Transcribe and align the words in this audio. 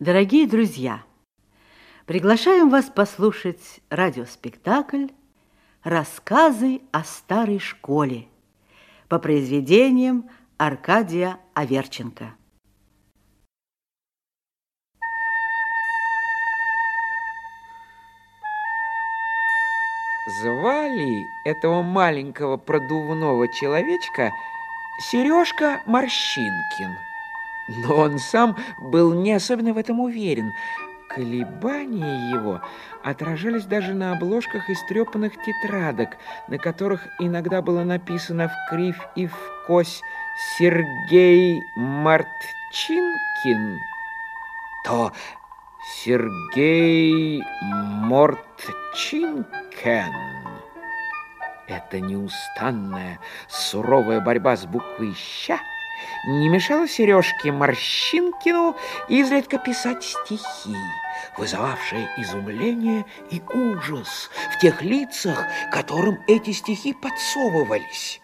Дорогие 0.00 0.46
друзья, 0.46 1.02
приглашаем 2.06 2.70
вас 2.70 2.86
послушать 2.86 3.80
радиоспектакль 3.90 5.08
«Рассказы 5.82 6.80
о 6.90 7.04
старой 7.04 7.58
школе» 7.58 8.26
по 9.10 9.18
произведениям 9.18 10.30
Аркадия 10.56 11.38
Аверченко. 11.52 12.34
Звали 20.40 21.26
этого 21.44 21.82
маленького 21.82 22.56
продувного 22.56 23.48
человечка 23.52 24.32
Сережка 25.10 25.82
Морщинкин– 25.84 26.96
но 27.78 27.96
он 27.96 28.18
сам 28.18 28.56
был 28.78 29.14
не 29.14 29.32
особенно 29.32 29.72
в 29.72 29.78
этом 29.78 30.00
уверен. 30.00 30.52
Колебания 31.08 32.30
его 32.30 32.60
отражались 33.02 33.64
даже 33.64 33.94
на 33.94 34.12
обложках 34.12 34.70
истрепанных 34.70 35.32
тетрадок, 35.42 36.16
на 36.46 36.56
которых 36.58 37.08
иногда 37.18 37.62
было 37.62 37.82
написано 37.82 38.48
в 38.48 38.52
кривь 38.70 39.00
и 39.16 39.26
в 39.26 39.36
кось 39.66 40.02
«Сергей 40.56 41.64
Мартчинкин», 41.74 43.18
то 44.84 45.12
«Сергей 46.04 47.42
Мортчинкен». 48.04 49.44
Это 51.66 52.00
неустанная, 52.00 53.18
суровая 53.48 54.20
борьба 54.20 54.56
с 54.56 54.64
буквой 54.64 55.14
«ща» 55.14 55.58
не 56.26 56.48
мешало 56.48 56.88
Сережке 56.88 57.52
Морщинкину 57.52 58.76
изредка 59.08 59.58
писать 59.58 60.04
стихи, 60.04 60.76
вызывавшие 61.36 62.08
изумление 62.18 63.04
и 63.30 63.40
ужас 63.52 64.30
в 64.54 64.60
тех 64.60 64.82
лицах, 64.82 65.44
которым 65.72 66.18
эти 66.26 66.50
стихи 66.50 66.92
подсовывались. 66.92 68.20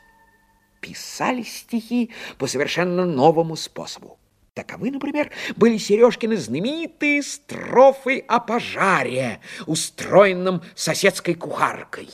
Писали 0.80 1.42
стихи 1.42 2.12
по 2.38 2.46
совершенно 2.46 3.04
новому 3.04 3.56
способу. 3.56 4.18
Таковы, 4.54 4.90
например, 4.90 5.30
были 5.56 5.76
Сережкины 5.76 6.38
знаменитые 6.38 7.22
строфы 7.22 8.24
о 8.26 8.40
пожаре, 8.40 9.40
устроенном 9.66 10.62
соседской 10.74 11.34
кухаркой. 11.34 12.08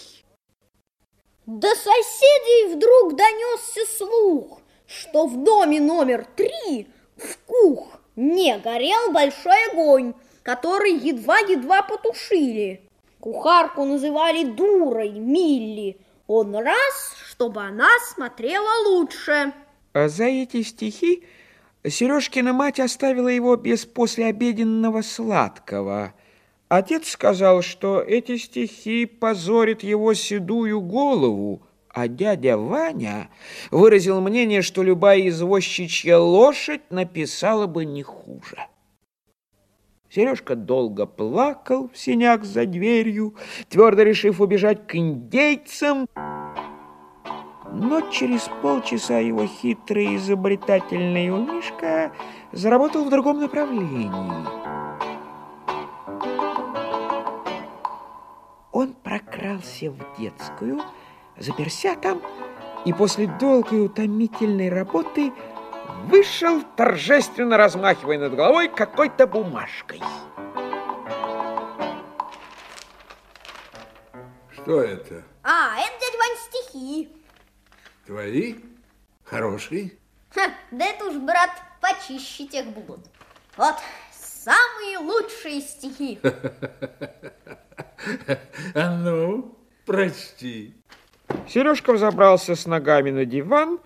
До 1.46 1.68
соседей 1.68 2.74
вдруг 2.74 3.16
донесся 3.16 3.80
слух, 3.96 4.60
что 5.00 5.26
в 5.26 5.42
доме 5.42 5.80
номер 5.80 6.26
три 6.36 6.88
в 7.16 7.38
кух 7.46 7.98
не 8.16 8.58
горел 8.58 9.12
большой 9.12 9.70
огонь, 9.72 10.14
который 10.42 10.92
едва-едва 10.92 11.82
потушили. 11.82 12.82
Кухарку 13.20 13.84
называли 13.84 14.44
дурой 14.44 15.10
Милли. 15.10 15.96
Он 16.26 16.54
раз, 16.56 17.14
чтобы 17.26 17.62
она 17.62 17.88
смотрела 18.14 18.88
лучше. 18.88 19.52
А 19.92 20.08
за 20.08 20.24
эти 20.24 20.62
стихи 20.62 21.24
Сережкина 21.86 22.52
мать 22.52 22.80
оставила 22.80 23.28
его 23.28 23.56
без 23.56 23.86
послеобеденного 23.86 25.02
сладкого. 25.02 26.14
Отец 26.68 27.08
сказал, 27.10 27.62
что 27.62 28.00
эти 28.00 28.38
стихи 28.38 29.04
позорят 29.06 29.82
его 29.82 30.14
седую 30.14 30.80
голову, 30.80 31.62
а 31.92 32.08
дядя 32.08 32.56
Ваня 32.56 33.28
выразил 33.70 34.20
мнение, 34.20 34.62
что 34.62 34.82
любая 34.82 35.28
извозчичья 35.28 36.16
лошадь 36.16 36.90
написала 36.90 37.66
бы 37.66 37.84
не 37.84 38.02
хуже. 38.02 38.56
Сережка 40.10 40.56
долго 40.56 41.06
плакал 41.06 41.90
в 41.90 41.96
синяк 41.96 42.44
за 42.44 42.66
дверью, 42.66 43.34
твердо 43.68 44.02
решив 44.02 44.40
убежать 44.40 44.86
к 44.86 44.94
индейцам. 44.94 46.06
Но 47.74 48.02
через 48.10 48.50
полчаса 48.60 49.18
его 49.18 49.46
хитрый 49.46 50.16
изобретательный 50.16 51.30
умишка 51.30 52.12
заработал 52.52 53.06
в 53.06 53.10
другом 53.10 53.40
направлении. 53.40 54.10
Он 58.70 58.92
прокрался 59.02 59.90
в 59.90 59.98
детскую, 60.18 60.82
заперся 61.38 61.96
там 61.96 62.22
и 62.84 62.92
после 62.92 63.26
долгой 63.26 63.86
утомительной 63.86 64.68
работы 64.68 65.32
вышел, 66.04 66.62
торжественно 66.76 67.56
размахивая 67.56 68.18
над 68.18 68.34
головой 68.34 68.68
какой-то 68.68 69.26
бумажкой. 69.26 70.00
Что 74.50 74.80
это? 74.80 75.22
А, 75.42 75.76
это 75.78 75.92
дядя 76.00 76.18
Вань 76.18 76.38
стихи. 76.38 77.16
Твои? 78.06 78.56
Хорошие? 79.24 79.92
Ха, 80.34 80.52
да 80.70 80.84
это 80.86 81.06
уж, 81.06 81.16
брат, 81.16 81.50
почище 81.80 82.46
тех 82.46 82.66
будут. 82.66 83.06
Вот, 83.56 83.74
самые 84.12 84.98
лучшие 84.98 85.60
стихи. 85.60 86.20
А 88.74 88.96
ну, 88.96 89.56
прочти. 89.86 90.81
Сережка 91.48 91.92
взобрался 91.92 92.54
с 92.54 92.66
ногами 92.66 93.10
на 93.10 93.24
диван 93.24 93.80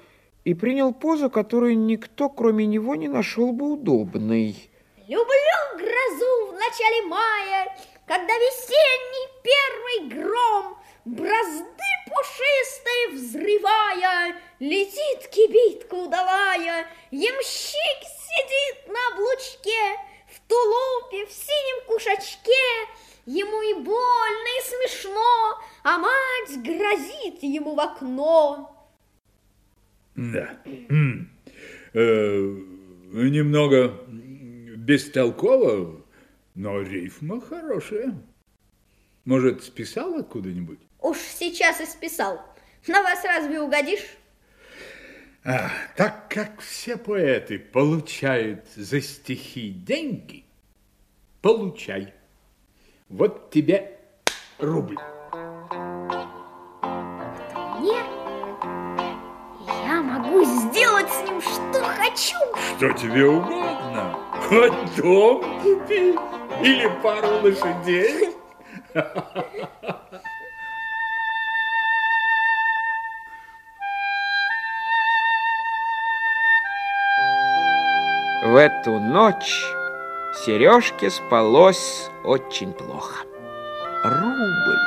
и 0.45 0.55
принял 0.55 0.93
позу, 0.93 1.31
которую 1.31 1.79
никто, 1.79 2.29
кроме 2.29 2.67
него, 2.67 2.95
не 2.95 3.09
нашел 3.09 3.53
бы 3.53 3.73
удобной. 3.73 4.71
Люблю 5.09 5.59
грозу 5.75 6.51
в 6.51 6.55
начале 6.55 7.03
мая, 7.07 7.77
когда 8.07 8.33
весенний 8.35 9.29
первый 9.43 10.23
гром, 10.23 10.79
бразды 11.05 11.67
пушистые 12.07 13.09
взрывая, 13.13 14.37
летит 14.61 15.29
кибитка 15.29 15.95
удалая, 15.95 16.87
ямщик 17.11 18.01
сидит 18.03 18.89
на 18.89 18.99
облучке, 19.13 19.99
в 20.33 20.41
тулупе, 20.49 21.27
в 21.27 21.33
синем 21.33 21.87
кушачке, 21.87 22.53
ему 23.27 23.63
и 23.63 23.75
больно, 23.83 24.49
и 24.59 24.63
смешно, 24.65 25.61
а 25.83 25.99
мать 25.99 26.63
грозит 26.63 27.43
ему 27.43 27.75
в 27.75 27.81
окно. 27.81 28.89
Да. 30.15 30.59
Э, 31.93 32.57
немного 33.13 34.01
бестолково, 34.77 36.05
но 36.55 36.81
рифма 36.81 37.41
хорошая. 37.41 38.15
Может, 39.25 39.65
списал 39.65 40.15
откуда-нибудь? 40.15 40.79
Уж 41.01 41.19
сейчас 41.19 41.81
и 41.81 41.87
списал. 41.87 42.41
На 42.87 43.03
вас 43.03 43.25
разве 43.25 43.61
угодишь? 43.61 44.07
А, 45.45 45.71
так 45.97 46.29
как 46.29 46.61
все 46.61 46.97
поэты 46.97 47.59
получают 47.59 48.67
за 48.75 49.01
стихи 49.01 49.71
деньги, 49.71 50.45
получай. 51.41 52.15
Вот 53.09 53.51
тебе 53.51 53.99
рубль. 54.59 54.97
Мне 57.79 58.03
я 59.87 60.03
могу 60.03 60.43
сделать 60.43 61.09
с 61.09 61.23
ним 61.23 61.41
что 61.41 61.85
хочу. 61.85 62.37
Что 62.77 62.93
тебе 62.95 63.27
угодно. 63.27 64.19
Хоть 64.49 64.97
дом 64.97 65.61
купи 65.63 66.17
или 66.65 66.91
пару 67.01 67.29
лошадей. 67.45 68.35
В 78.43 78.57
эту 78.57 78.99
ночь 78.99 79.76
Сережке 80.45 81.11
спалось 81.11 82.11
очень 82.23 82.73
плохо. 82.73 83.25
Рубль, 84.05 84.79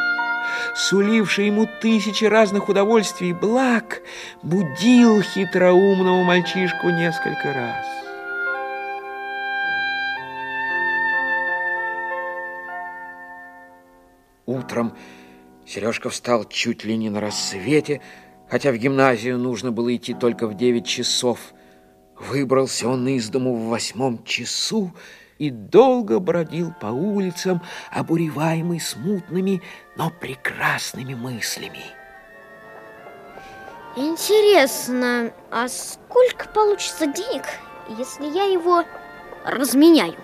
суливший 0.76 1.48
ему 1.48 1.68
тысячи 1.82 2.24
разных 2.26 2.70
удовольствий 2.70 3.32
и 3.32 3.34
благ, 3.34 4.04
будил 4.44 5.22
хитроумного 5.22 6.24
мальчишку 6.24 6.90
несколько 6.92 7.52
раз. 7.54 7.86
Утром 14.46 14.94
Сережка 15.66 16.10
встал 16.10 16.46
чуть 16.46 16.84
ли 16.84 16.96
не 16.96 17.10
на 17.10 17.22
рассвете, 17.22 18.02
хотя 18.48 18.72
в 18.72 18.78
гимназию 18.78 19.40
нужно 19.40 19.72
было 19.72 19.96
идти 19.96 20.14
только 20.14 20.48
в 20.48 20.56
девять 20.56 20.88
часов. 20.88 21.40
Выбрался 22.20 22.88
он 22.88 23.08
из 23.08 23.30
дому 23.30 23.56
в 23.56 23.68
восьмом 23.70 24.24
часу 24.24 24.94
и 25.40 25.50
долго 25.50 26.20
бродил 26.20 26.74
по 26.80 26.88
улицам, 26.88 27.62
обуреваемый 27.92 28.80
смутными, 28.80 29.64
но 29.96 30.12
прекрасными 30.12 31.16
мыслями. 31.16 31.86
Интересно, 33.96 35.32
а 35.50 35.68
сколько 35.68 36.48
получится 36.50 37.08
денег, 37.08 37.44
если 37.98 38.26
я 38.26 38.44
его 38.44 38.84
разменяю? 39.46 40.16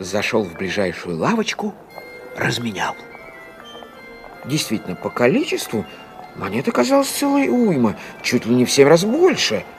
Зашел 0.00 0.42
в 0.42 0.54
ближайшую 0.54 1.18
лавочку, 1.18 1.74
разменял. 2.36 2.96
Действительно, 4.44 4.96
по 4.96 5.08
количеству 5.08 5.86
монет 6.34 6.66
оказалось 6.66 7.08
целой 7.08 7.48
уйма, 7.48 7.96
чуть 8.22 8.44
ли 8.44 8.54
не 8.54 8.64
в 8.64 8.70
семь 8.70 8.88
раз 8.88 9.04
больше– 9.04 9.64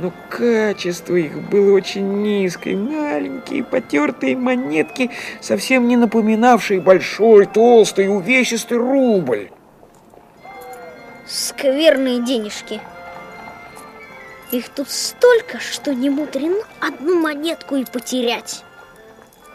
но 0.00 0.12
качество 0.30 1.16
их 1.16 1.36
было 1.48 1.74
очень 1.74 2.22
низкое, 2.22 2.76
маленькие 2.76 3.64
потертые 3.64 4.36
монетки, 4.36 5.10
совсем 5.40 5.88
не 5.88 5.96
напоминавшие 5.96 6.80
большой, 6.80 7.46
толстый, 7.46 8.08
увесистый 8.08 8.78
рубль. 8.78 9.50
Скверные 11.26 12.24
денежки. 12.24 12.80
Их 14.52 14.68
тут 14.68 14.88
столько, 14.88 15.58
что 15.58 15.92
не 15.92 16.10
мудрено 16.10 16.62
одну 16.80 17.20
монетку 17.20 17.74
и 17.74 17.84
потерять. 17.84 18.62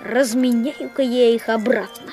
Разменяю-ка 0.01 1.01
я 1.01 1.29
их 1.29 1.47
обратно. 1.47 2.11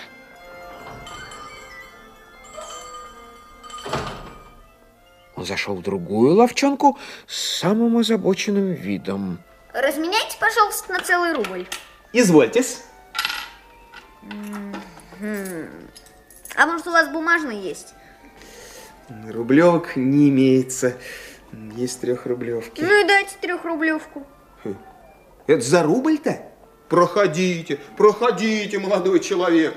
Он 5.41 5.47
зашел 5.47 5.75
в 5.75 5.81
другую 5.81 6.35
ловчонку 6.35 6.99
с 7.27 7.61
самым 7.61 7.97
озабоченным 7.97 8.75
видом. 8.75 9.39
Разменяйте, 9.73 10.37
пожалуйста, 10.39 10.93
на 10.93 11.01
целый 11.01 11.33
рубль. 11.33 11.67
Извольтесь. 12.13 12.83
А 16.55 16.67
может, 16.67 16.87
у 16.87 16.91
вас 16.91 17.09
бумажный 17.09 17.59
есть? 17.59 17.95
Рублевок 19.27 19.97
не 19.97 20.29
имеется. 20.29 20.99
Есть 21.75 22.03
трехрублевки. 22.03 22.83
Ну 22.83 23.01
и 23.03 23.09
дайте 23.09 23.35
трехрублевку. 23.41 24.27
Это 25.47 25.63
за 25.63 25.83
рубль-то? 25.83 26.43
Проходите, 26.91 27.81
проходите, 27.97 28.79
молодой 28.79 29.21
человек. 29.21 29.75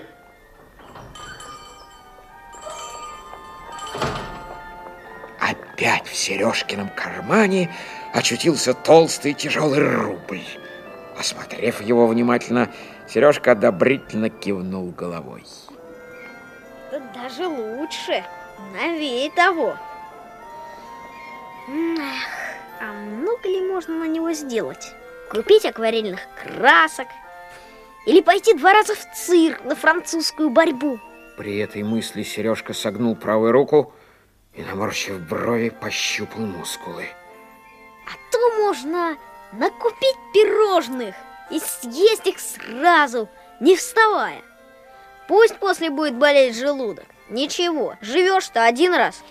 В 6.13 6.15
Сережкином 6.15 6.89
кармане 6.89 7.73
очутился 8.13 8.75
толстый 8.75 9.33
тяжелый 9.33 9.79
рубль. 9.79 10.43
Осмотрев 11.17 11.81
его 11.81 12.05
внимательно, 12.05 12.69
Сережка 13.09 13.53
одобрительно 13.53 14.29
кивнул 14.29 14.91
головой. 14.91 15.43
Да 16.91 16.99
даже 17.15 17.47
лучше. 17.47 18.23
Новее 18.73 19.31
того. 19.31 19.75
Эх, 21.67 22.29
а 22.79 22.93
много 22.93 23.49
ли 23.49 23.61
можно 23.61 23.95
на 23.95 24.07
него 24.07 24.33
сделать? 24.33 24.93
Купить 25.31 25.65
акварельных 25.65 26.19
красок? 26.43 27.07
Или 28.05 28.21
пойти 28.21 28.53
два 28.53 28.73
раза 28.73 28.93
в 28.93 29.03
цирк 29.15 29.63
на 29.65 29.75
французскую 29.75 30.51
борьбу? 30.51 30.99
При 31.37 31.57
этой 31.57 31.81
мысли 31.81 32.21
Сережка 32.21 32.73
согнул 32.73 33.15
правую 33.15 33.51
руку 33.51 33.93
и, 34.55 34.61
наморщив 34.61 35.19
брови, 35.19 35.69
пощупал 35.69 36.41
мускулы. 36.45 37.07
А 38.05 38.11
то 38.31 38.57
можно 38.57 39.17
накупить 39.53 40.17
пирожных 40.33 41.15
и 41.49 41.59
съесть 41.59 42.27
их 42.27 42.39
сразу, 42.39 43.29
не 43.59 43.75
вставая. 43.75 44.41
Пусть 45.27 45.55
после 45.57 45.89
будет 45.89 46.15
болеть 46.15 46.57
желудок. 46.57 47.05
Ничего, 47.29 47.95
живешь-то 48.01 48.65
один 48.65 48.93
раз. 48.93 49.23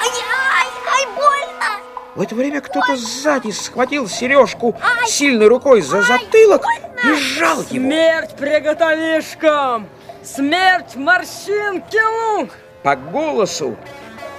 Ай-ай-ай, 0.00 1.06
больно! 1.16 1.80
В 2.14 2.20
это 2.20 2.34
время 2.34 2.60
кто-то 2.60 2.96
сзади 2.96 3.50
схватил 3.50 4.06
Сережку 4.06 4.76
сильной 5.06 5.48
рукой 5.48 5.80
за 5.80 6.02
затылок 6.02 6.64
и 7.02 7.14
сжал 7.14 7.62
его. 7.62 7.68
Смерть 7.70 8.36
приготовишкам! 8.36 9.88
Смерть 10.22 10.94
морщинкину! 10.94 12.48
По 12.82 12.94
голосу 12.94 13.76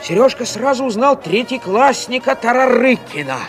Сережка 0.05 0.45
сразу 0.45 0.85
узнал 0.85 1.19
третьеклассника 1.19 2.35
Тарарыкина, 2.35 3.39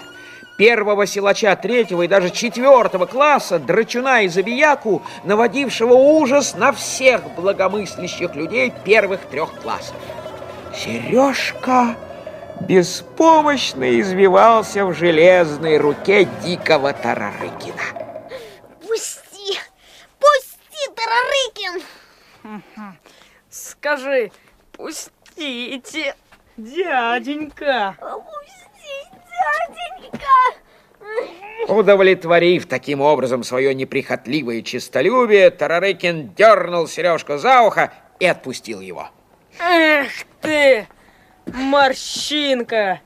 первого 0.56 1.06
силача 1.06 1.54
третьего 1.54 2.00
и 2.00 2.08
даже 2.08 2.30
четвертого 2.30 3.04
класса, 3.04 3.58
драчуна 3.58 4.22
и 4.22 4.28
забияку, 4.28 5.02
наводившего 5.24 5.92
ужас 5.92 6.54
на 6.54 6.72
всех 6.72 7.20
благомыслящих 7.34 8.34
людей 8.34 8.72
первых 8.86 9.20
трех 9.26 9.52
классов. 9.60 9.96
Сережка 10.74 11.94
беспомощно 12.62 14.00
извивался 14.00 14.86
в 14.86 14.94
железной 14.94 15.76
руке 15.76 16.26
дикого 16.42 16.94
Тарарыкина. 16.94 17.82
Пусти! 18.80 19.58
Пусти, 20.18 20.88
Тарарыкин! 20.94 21.82
Скажи, 23.50 24.32
пустите, 24.72 26.14
дяденька. 26.56 27.96
Пусти, 28.00 29.20
дяденька! 30.00 30.56
Удовлетворив 31.68 32.66
таким 32.66 33.00
образом 33.00 33.42
свое 33.42 33.74
неприхотливое 33.74 34.62
честолюбие, 34.62 35.50
Тарарыкин 35.50 36.34
дернул 36.34 36.86
Сережку 36.86 37.38
за 37.38 37.62
ухо 37.62 37.92
и 38.20 38.26
отпустил 38.26 38.80
его. 38.80 39.10
Эх 39.58 40.12
ты, 40.40 40.86
морщинка, 41.46 43.00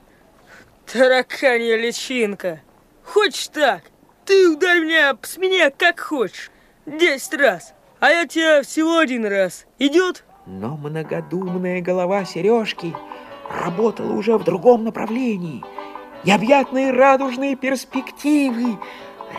тараканья 0.91 1.77
личинка. 1.77 2.61
Хочешь 3.05 3.49
так? 3.49 3.83
Ты 4.25 4.51
ударь 4.51 4.81
меня 4.81 5.17
с 5.23 5.37
меня 5.39 5.71
как 5.71 6.01
хочешь. 6.01 6.51
Десять 6.87 7.35
раз. 7.35 7.75
А 7.99 8.11
я 8.11 8.27
тебя 8.27 8.63
всего 8.63 8.99
один 8.99 9.27
раз. 9.27 9.67
Идет? 9.79 10.25
Но 10.47 10.77
многодумная 10.77 11.81
голова 11.81 12.25
Сережки 12.25 12.95
работала 13.51 14.13
уже 14.13 14.39
в 14.39 14.45
другом 14.45 14.85
направлении. 14.85 15.65
Необъятные 16.25 16.93
радужные 16.93 17.57
перспективы 17.57 18.79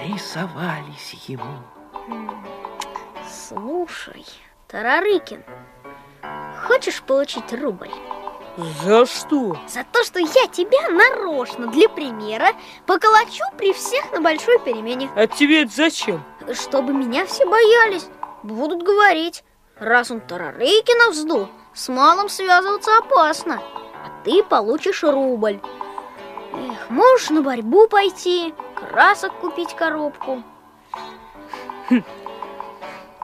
рисовались 0.05 1.13
ему. 1.27 1.59
Слушай, 3.29 4.25
Тарарыкин, 4.67 5.43
хочешь 6.67 7.01
получить 7.03 7.53
рубль? 7.53 7.91
За 8.83 9.05
что? 9.05 9.57
За 9.67 9.85
то, 9.89 10.03
что 10.03 10.19
я 10.19 10.47
тебя 10.47 10.89
нарочно 10.89 11.67
для 11.67 11.87
примера 11.87 12.49
поколочу 12.85 13.45
при 13.57 13.71
всех 13.73 14.11
на 14.11 14.21
большой 14.21 14.59
перемене. 14.59 15.09
А 15.15 15.27
тебе 15.27 15.63
это 15.63 15.71
зачем? 15.73 16.23
Чтобы 16.53 16.93
меня 16.93 17.25
все 17.25 17.45
боялись. 17.45 18.07
Будут 18.43 18.83
говорить, 18.83 19.43
раз 19.77 20.11
он 20.11 20.19
Тарарыкина 20.19 21.11
вздул, 21.11 21.47
с 21.73 21.87
малым 21.87 22.27
связываться 22.27 22.97
опасно. 22.97 23.61
А 24.03 24.23
ты 24.23 24.43
получишь 24.43 25.03
рубль. 25.03 25.59
Эх, 26.53 26.89
можешь 26.89 27.29
на 27.29 27.41
борьбу 27.41 27.87
пойти, 27.87 28.53
красок 28.75 29.39
купить 29.39 29.75
коробку. 29.75 30.43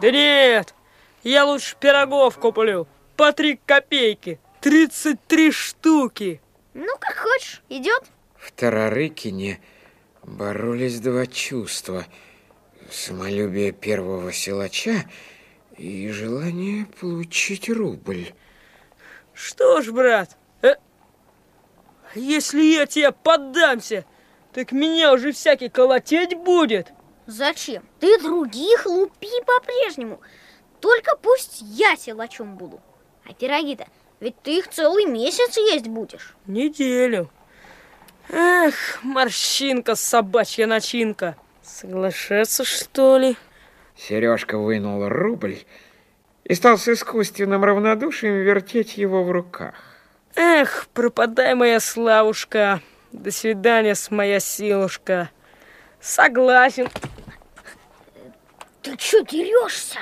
Да 0.02 0.12
нет, 0.12 0.76
я 1.24 1.46
лучше 1.46 1.76
пирогов 1.80 2.38
куплю. 2.38 2.88
По 3.16 3.34
три 3.34 3.60
копейки. 3.66 4.40
33 4.62 5.52
штуки. 5.52 6.42
Ну, 6.74 6.94
как 7.00 7.18
хочешь, 7.18 7.64
идет. 7.70 8.04
В 8.36 8.52
Тарарыкине 8.52 9.60
боролись 10.24 11.00
два 11.00 11.26
чувства. 11.26 12.06
Самолюбие 12.92 13.72
первого 13.72 14.32
силача 14.32 15.06
и 15.78 16.10
желание 16.10 16.86
получить 17.00 17.70
рубль. 17.70 18.34
Что 19.34 19.82
ж, 19.82 19.92
брат, 19.92 20.38
если 22.18 22.62
я 22.62 22.86
тебе 22.86 23.12
поддамся, 23.12 24.06
так 24.54 24.72
меня 24.72 25.14
уже 25.14 25.32
всякий 25.32 25.70
колотеть 25.70 26.38
будет. 26.38 26.94
Зачем? 27.26 27.84
Ты 28.00 28.20
других 28.20 28.86
лупи 28.86 29.30
по-прежнему. 29.46 30.22
Только 30.80 31.16
пусть 31.18 31.62
я 31.62 31.96
силачом 31.96 32.56
буду. 32.56 32.80
А 33.26 33.34
пироги-то, 33.34 33.88
ведь 34.20 34.42
ты 34.42 34.60
их 34.60 34.70
целый 34.70 35.06
месяц 35.06 35.58
есть 35.58 35.88
будешь. 35.88 36.36
Неделю. 36.46 37.30
Эх, 38.30 39.00
морщинка, 39.04 39.96
собачья 39.96 40.68
начинка. 40.68 41.36
Соглашаться, 41.62 42.64
что 42.64 43.18
ли? 43.18 43.36
Сережка 43.96 44.58
вынул 44.58 45.08
рубль 45.08 45.58
и 46.44 46.54
стал 46.54 46.78
с 46.78 46.88
искусственным 46.88 47.64
равнодушием 47.64 48.36
вертеть 48.36 48.98
его 48.98 49.24
в 49.24 49.32
руках. 49.32 49.76
Эх, 50.40 50.88
пропадай, 50.94 51.56
моя 51.56 51.80
славушка. 51.80 52.82
До 53.12 53.32
свидания, 53.32 53.96
с 53.96 54.12
моя 54.12 54.40
силушка. 54.40 55.32
Согласен. 56.00 56.88
Ты 58.84 58.96
что 59.00 59.22
дерешься? 59.24 59.98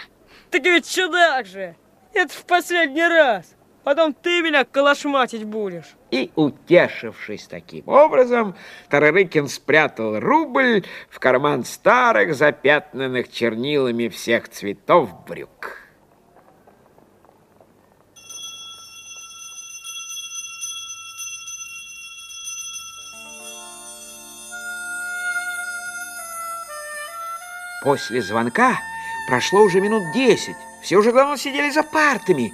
Так 0.52 0.66
ведь 0.66 0.90
чудак 0.90 1.46
же. 1.46 1.78
Это 2.14 2.34
в 2.34 2.44
последний 2.46 3.08
раз. 3.08 3.56
потом 3.86 4.14
ты 4.14 4.42
меня 4.42 4.66
калашматить 4.66 5.46
будешь. 5.46 5.96
И, 6.12 6.30
утешившись 6.36 7.48
таким 7.48 7.88
образом, 7.88 8.58
Тарарыкин 8.90 9.48
спрятал 9.48 10.20
рубль 10.20 10.84
в 11.10 11.18
карман 11.20 11.64
старых, 11.64 12.36
запятнанных 12.36 13.32
чернилами 13.32 14.10
всех 14.10 14.50
цветов 14.50 15.26
брюк. 15.26 15.85
После 27.86 28.20
звонка 28.24 28.80
прошло 29.28 29.62
уже 29.62 29.80
минут 29.80 30.12
десять. 30.12 30.56
Все 30.82 30.98
уже 30.98 31.14
давно 31.14 31.38
сидели 31.38 31.70
за 31.70 31.84
партами, 31.84 32.52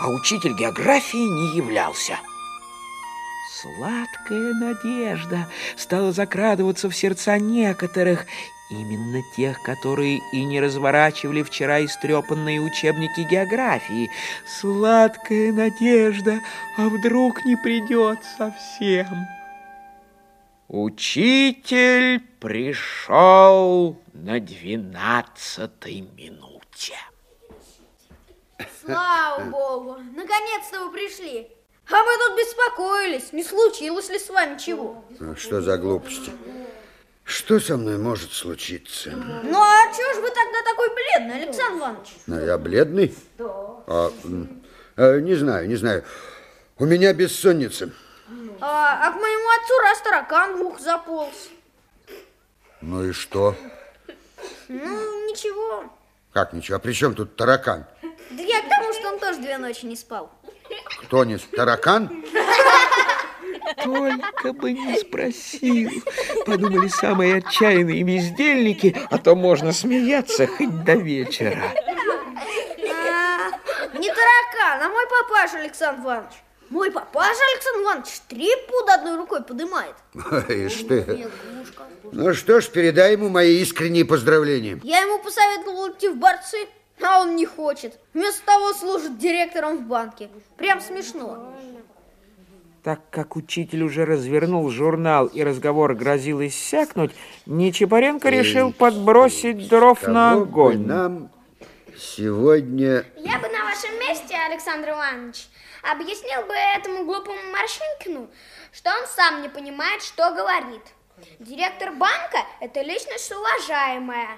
а 0.00 0.08
учитель 0.08 0.54
географии 0.54 1.18
не 1.18 1.56
являлся. 1.58 2.18
Сладкая 3.60 4.54
надежда 4.54 5.46
стала 5.76 6.10
закрадываться 6.10 6.88
в 6.88 6.96
сердца 6.96 7.38
некоторых, 7.38 8.24
именно 8.70 9.22
тех, 9.36 9.60
которые 9.62 10.22
и 10.32 10.42
не 10.42 10.58
разворачивали 10.58 11.42
вчера 11.42 11.84
истрепанные 11.84 12.58
учебники 12.58 13.20
географии. 13.20 14.10
Сладкая 14.46 15.52
надежда, 15.52 16.40
а 16.78 16.88
вдруг 16.88 17.44
не 17.44 17.56
придет 17.56 18.20
совсем? 18.38 19.28
Учитель 20.68 22.20
пришел 22.40 24.01
на 24.12 24.40
двенадцатой 24.40 26.00
минуте. 26.16 26.96
Слава 28.84 29.44
богу, 29.44 29.96
наконец-то 30.14 30.84
вы 30.84 30.92
пришли. 30.92 31.48
А 31.90 31.96
мы 31.96 32.18
тут 32.18 32.38
беспокоились, 32.38 33.32
не 33.32 33.42
случилось 33.42 34.08
ли 34.08 34.18
с 34.18 34.28
вами 34.28 34.58
чего? 34.58 35.04
Ну, 35.18 35.36
что 35.36 35.60
за 35.60 35.76
глупости? 35.78 36.30
Что 37.24 37.60
со 37.60 37.76
мной 37.76 37.98
может 37.98 38.32
случиться? 38.32 39.10
Ну 39.10 39.60
а 39.60 39.92
чего 39.94 40.14
ж 40.14 40.22
вы 40.22 40.30
тогда 40.30 40.62
такой 40.64 40.88
бледный, 40.94 41.42
Александр 41.42 41.78
Иванович? 41.78 42.08
Ну, 42.26 42.44
я 42.44 42.58
бледный? 42.58 43.14
Да. 43.38 43.44
А, 43.86 44.12
а, 44.96 45.20
не 45.20 45.34
знаю, 45.34 45.68
не 45.68 45.76
знаю. 45.76 46.04
У 46.78 46.84
меня 46.84 47.12
бессонница. 47.12 47.90
А, 48.60 49.08
а 49.08 49.12
к 49.12 49.16
моему 49.16 49.48
отцу 49.60 49.78
раз 49.78 50.00
таракан 50.02 50.76
в 50.76 50.80
заполз. 50.80 51.48
Ну 52.80 53.04
и 53.04 53.12
что? 53.12 53.56
Ну, 54.72 55.28
ничего. 55.28 55.84
Как 56.32 56.54
ничего? 56.54 56.76
А 56.76 56.80
при 56.80 56.92
чем 56.92 57.14
тут 57.14 57.36
таракан? 57.36 57.84
Да 58.30 58.42
я 58.42 58.62
к 58.62 58.68
тому, 58.68 58.92
что 58.94 59.08
он 59.12 59.18
тоже 59.18 59.38
две 59.40 59.58
ночи 59.58 59.84
не 59.84 59.96
спал. 59.96 60.30
Кто 61.02 61.24
не 61.24 61.36
таракан? 61.36 62.24
Только 63.84 64.52
бы 64.54 64.72
не 64.72 64.98
спросил. 64.98 65.90
Подумали 66.46 66.88
самые 66.88 67.36
отчаянные 67.36 68.02
бездельники, 68.02 68.96
а 69.10 69.18
то 69.18 69.34
можно 69.34 69.72
смеяться 69.72 70.46
хоть 70.46 70.84
до 70.84 70.94
вечера. 70.94 71.62
А, 72.90 73.50
не 73.98 74.08
таракан, 74.08 74.82
а 74.82 74.88
мой 74.88 75.04
папаша 75.06 75.58
Александр 75.58 76.02
Иванович. 76.02 76.32
Мой 76.72 76.90
папаша 76.90 77.40
Александр 77.54 77.82
Иванович 77.82 78.20
три 78.28 78.48
пуда 78.66 78.94
одной 78.94 79.16
рукой 79.16 79.42
подымает. 79.42 79.94
Ишь 80.48 80.84
ты. 80.88 81.28
Ну 82.12 82.32
что 82.32 82.62
ж, 82.62 82.68
передай 82.68 83.12
ему 83.12 83.28
мои 83.28 83.58
искренние 83.58 84.06
поздравления. 84.06 84.80
Я 84.82 85.02
ему 85.02 85.18
посоветовал 85.18 85.90
идти 85.90 86.08
в 86.08 86.16
борцы, 86.16 86.66
а 87.02 87.20
он 87.20 87.36
не 87.36 87.44
хочет. 87.44 87.98
Вместо 88.14 88.46
того 88.46 88.72
служит 88.72 89.18
директором 89.18 89.78
в 89.78 89.82
банке. 89.82 90.30
Прям 90.56 90.80
смешно. 90.80 91.52
Так 92.82 93.00
как 93.10 93.36
учитель 93.36 93.82
уже 93.82 94.06
развернул 94.06 94.70
журнал 94.70 95.26
и 95.26 95.42
разговор 95.42 95.94
грозил 95.94 96.40
иссякнуть, 96.40 97.12
Нечипаренко 97.44 98.30
решил 98.30 98.72
подбросить 98.72 99.68
дров 99.68 100.06
на 100.06 100.32
огонь. 100.32 100.86
нам 100.86 101.30
сегодня... 101.98 103.04
Я 103.18 103.38
бы 103.38 103.48
на 103.48 103.62
вашем 103.64 103.90
месте, 104.00 104.34
Александр 104.50 104.90
Иванович, 104.90 105.48
объяснил 105.82 106.46
бы 106.46 106.54
этому 106.54 107.04
глупому 107.04 107.38
Маршинкину, 107.52 108.30
что 108.72 108.90
он 108.90 109.06
сам 109.06 109.42
не 109.42 109.48
понимает, 109.48 110.02
что 110.02 110.30
говорит. 110.32 110.82
Директор 111.38 111.92
банка– 111.92 112.38
это 112.60 112.82
личность 112.82 113.30
уважаемая, 113.32 114.28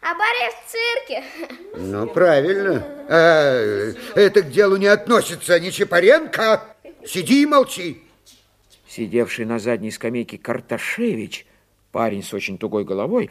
а 0.00 0.14
Борис 0.14 0.54
в 0.54 0.70
цирке. 0.70 1.24
Ну, 1.76 2.06
правильно. 2.06 2.84
А, 3.08 3.92
это 4.14 4.42
к 4.42 4.50
делу 4.50 4.76
не 4.76 4.86
относится, 4.86 5.58
не 5.58 5.72
Чапаренко. 5.72 6.62
Сиди 7.06 7.42
и 7.42 7.46
молчи. 7.46 8.02
Сидевший 8.86 9.44
на 9.44 9.58
задней 9.58 9.90
скамейке 9.90 10.38
Карташевич, 10.38 11.46
парень 11.92 12.22
с 12.22 12.32
очень 12.32 12.58
тугой 12.58 12.84
головой, 12.84 13.30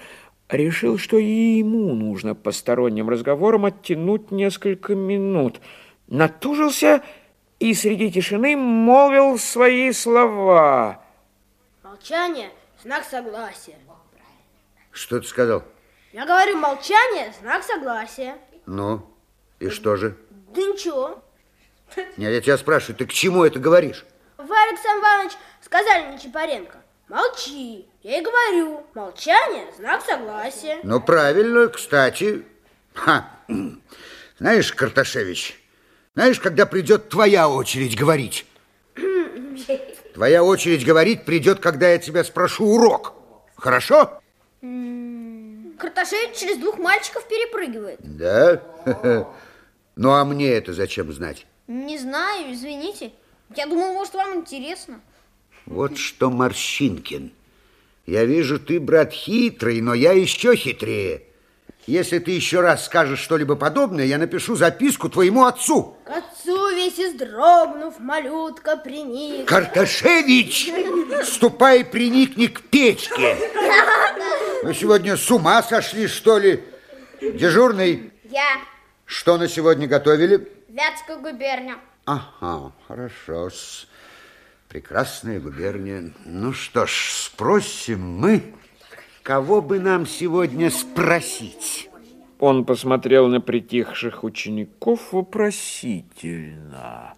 решил, 0.49 0.97
что 0.97 1.17
и 1.17 1.57
ему 1.57 1.93
нужно 1.93 2.35
посторонним 2.35 3.09
разговором 3.09 3.65
оттянуть 3.65 4.31
несколько 4.31 4.95
минут. 4.95 5.59
Натужился 6.07 7.03
и 7.59 7.73
среди 7.73 8.11
тишины 8.11 8.55
молвил 8.55 9.37
свои 9.37 9.91
слова. 9.91 11.03
Молчание– 11.83 12.51
знак 12.83 13.03
согласия. 13.03 13.77
Что 14.91 15.19
ты 15.19 15.27
сказал? 15.27 15.63
Я 16.13 16.25
говорю, 16.25 16.57
молчание– 16.57 17.33
знак 17.41 17.63
согласия. 17.63 18.37
Ну, 18.65 19.07
и 19.59 19.69
что 19.69 19.95
же? 19.95 20.17
Да 20.53 20.61
ничего. 20.61 21.23
Нет, 22.17 22.33
я 22.33 22.41
тебя 22.41 22.57
спрашиваю, 22.57 22.97
ты 22.97 23.05
к 23.05 23.13
чему 23.13 23.43
это 23.43 23.59
говоришь? 23.59 24.05
Вы, 24.37 24.55
Александр 24.69 25.03
Иванович, 25.03 25.33
сказали 25.61 26.13
Нечипаренко. 26.13 26.77
Молчи. 27.07 27.87
Я 28.03 28.19
и 28.19 28.23
говорю, 28.23 28.85
молчание– 28.93 29.71
знак 29.77 30.03
согласия. 30.03 30.79
Ну, 30.83 30.99
правильно, 30.99 31.67
кстати. 31.69 32.43
Ха. 32.93 33.29
Знаешь, 34.39 34.73
Карташевич, 34.73 35.59
знаешь, 36.17 36.39
когда 36.39 36.65
придет 36.65 37.09
твоя 37.09 37.47
очередь 37.47 37.95
говорить? 37.95 38.47
Твоя 40.15 40.43
очередь 40.43 40.83
говорить 40.83 41.25
придет, 41.25 41.59
когда 41.59 41.89
я 41.91 41.99
тебя 41.99 42.23
спрошу 42.23 42.65
урок. 42.65 43.13
Хорошо? 43.55 44.19
Карташевич 44.61 46.35
через 46.35 46.57
двух 46.57 46.79
мальчиков 46.79 47.27
перепрыгивает. 47.27 47.99
Да? 48.01 48.63
Ну, 49.95 50.11
а 50.11 50.23
мне 50.25 50.49
это 50.49 50.73
зачем 50.73 51.11
знать? 51.11 51.47
Не 51.67 51.97
знаю, 51.97 52.53
извините. 52.53 53.11
Я 53.55 53.65
думал, 53.65 53.93
может, 53.93 54.13
вам 54.13 54.35
интересно. 54.35 55.01
Вот 55.65 55.97
что, 55.97 56.29
Морщинкин, 56.29 57.31
я 58.05 58.25
вижу, 58.25 58.59
ты, 58.59 58.79
брат, 58.79 59.11
хитрый, 59.11 59.81
но 59.81 59.95
я 59.95 60.11
еще 60.11 60.55
хитрее. 60.55 61.23
Если 61.87 62.19
ты 62.19 62.31
еще 62.31 62.59
раз 62.59 62.85
скажешь 62.85 63.21
что-либо 63.21 63.55
подобное, 63.55 64.03
я 64.03 64.17
напишу 64.17 64.57
записку 64.57 65.07
твоему 65.07 65.45
отцу. 65.45 65.95
К 66.03 66.17
отцу 66.17 66.69
весь 66.75 66.99
издрогнув, 66.99 67.97
малютка 67.99 68.75
приник. 68.75 69.47
Карташевич, 69.47 70.69
ступай 71.23 71.85
приникни 71.85 72.47
к 72.47 72.61
печке. 72.63 73.37
Вы 74.63 74.73
сегодня 74.75 75.15
с 75.15 75.31
ума 75.31 75.63
сошли, 75.63 76.07
что 76.07 76.37
ли? 76.37 76.61
Дежурный, 77.21 78.11
Я 78.25 78.43
что 79.05 79.37
на 79.37 79.47
сегодня 79.47 79.87
готовили? 79.87 80.51
Вятскую 80.67 81.21
губернию. 81.21 81.77
Ага, 82.03 82.73
хорошо. 82.89 83.49
Прекрасная 84.67 85.39
губерния. 85.39 86.11
Ну 86.25 86.51
что 86.51 86.85
ж, 86.85 86.91
спросим 87.13 88.01
мы, 88.01 88.53
кого 89.27 89.61
бы 89.61 89.77
нам 89.77 90.07
сегодня 90.07 90.71
спросить. 90.71 91.89
Он 92.39 92.63
посмотрел 92.63 93.27
на 93.27 93.41
притихших 93.41 94.23
учеников 94.23 95.11
вопросительно. 95.11 97.13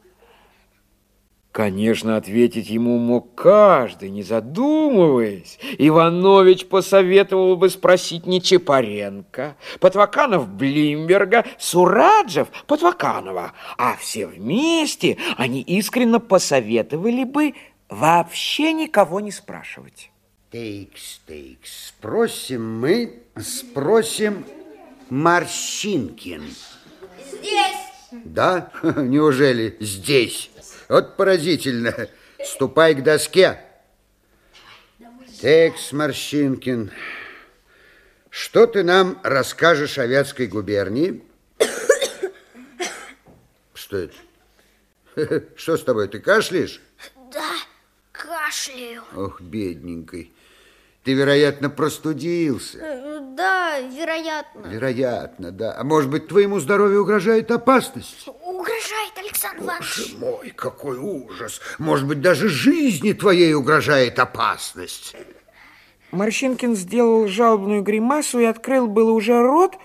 Конечно, 1.51 2.17
ответить 2.17 2.71
ему 2.71 2.97
мог 2.97 3.35
каждый, 3.35 4.09
не 4.09 4.23
задумываясь. 4.23 5.59
Иванович 5.77 6.65
посоветовал 6.65 7.57
бы 7.57 7.69
спросить 7.69 8.25
не 8.25 8.41
Чапаренко, 8.41 9.55
Потваканов 9.79 10.49
Блимберга, 10.49 11.45
Сураджев 11.59 12.47
Потваканова, 12.65 13.53
а 13.77 13.95
все 13.97 14.25
вместе 14.25 15.17
они 15.37 15.61
искренне 15.61 16.19
посоветовали 16.19 17.23
бы 17.23 17.53
вообще 17.87 18.73
никого 18.73 19.19
не 19.19 19.29
спрашивать. 19.29 20.08
Тейкс, 20.51 21.19
тейкс. 21.27 21.89
Спросим 21.89 22.79
мы, 22.79 23.21
спросим 23.39 24.47
Морщинкин. 25.09 26.43
Здесь. 27.23 27.77
Да? 28.11 28.71
Неужели 28.97 29.77
здесь? 29.79 30.49
Вот 30.87 31.17
поразительно. 31.17 32.09
Ступай 32.43 32.95
к 32.95 33.03
доске. 33.03 33.61
Текс, 35.39 35.91
Морщинкин, 35.91 36.91
что 38.31 38.65
ты 38.65 38.83
нам 38.83 39.19
расскажешь 39.23 39.99
о 39.99 40.07
Вятской 40.07 40.47
губернии? 40.47 41.23
Что 43.75 43.97
это? 43.97 44.15
Что 45.55 45.77
с 45.77 45.83
тобой, 45.83 46.07
ты 46.07 46.19
кашляешь? 46.19 46.81
Да, 47.31 47.53
кашляю. 48.11 49.03
Ох, 49.15 49.39
бедненький. 49.41 50.33
Ты, 51.09 51.15
вероятно, 51.15 51.71
простудился. 51.71 52.77
Э, 52.77 53.19
Да, 53.35 53.79
вероятно. 53.79 54.67
Вероятно, 54.67 55.51
да. 55.51 55.75
А 55.75 55.83
может 55.83 56.11
быть, 56.11 56.27
твоему 56.27 56.59
здоровью 56.59 57.01
угрожает 57.01 57.49
опасность? 57.49 58.27
Угрожает 58.27 59.17
Александр 59.17 59.63
Иванович. 59.63 60.13
Боже 60.13 60.17
мой, 60.19 60.49
какой 60.55 60.97
ужас! 60.99 61.61
Может 61.79 62.05
быть, 62.05 62.21
даже 62.21 62.47
жизни 62.47 63.13
твоей 63.13 63.55
угрожает 63.55 64.19
опасность. 64.19 65.15
Морщинкин 66.11 66.75
сделал 66.75 67.27
жалобную 67.27 67.81
гримасу 67.81 68.37
и 68.39 68.45
открыл 68.45 68.85
было 68.85 69.09
уже 69.11 69.41
рот, 69.41 69.77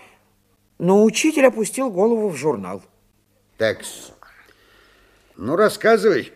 но 0.79 1.03
учитель 1.05 1.47
опустил 1.47 1.89
голову 1.89 2.29
в 2.29 2.37
журнал. 2.37 2.83
Так, 3.57 3.79
ну 5.39 5.57
рассказывай, 5.57 6.35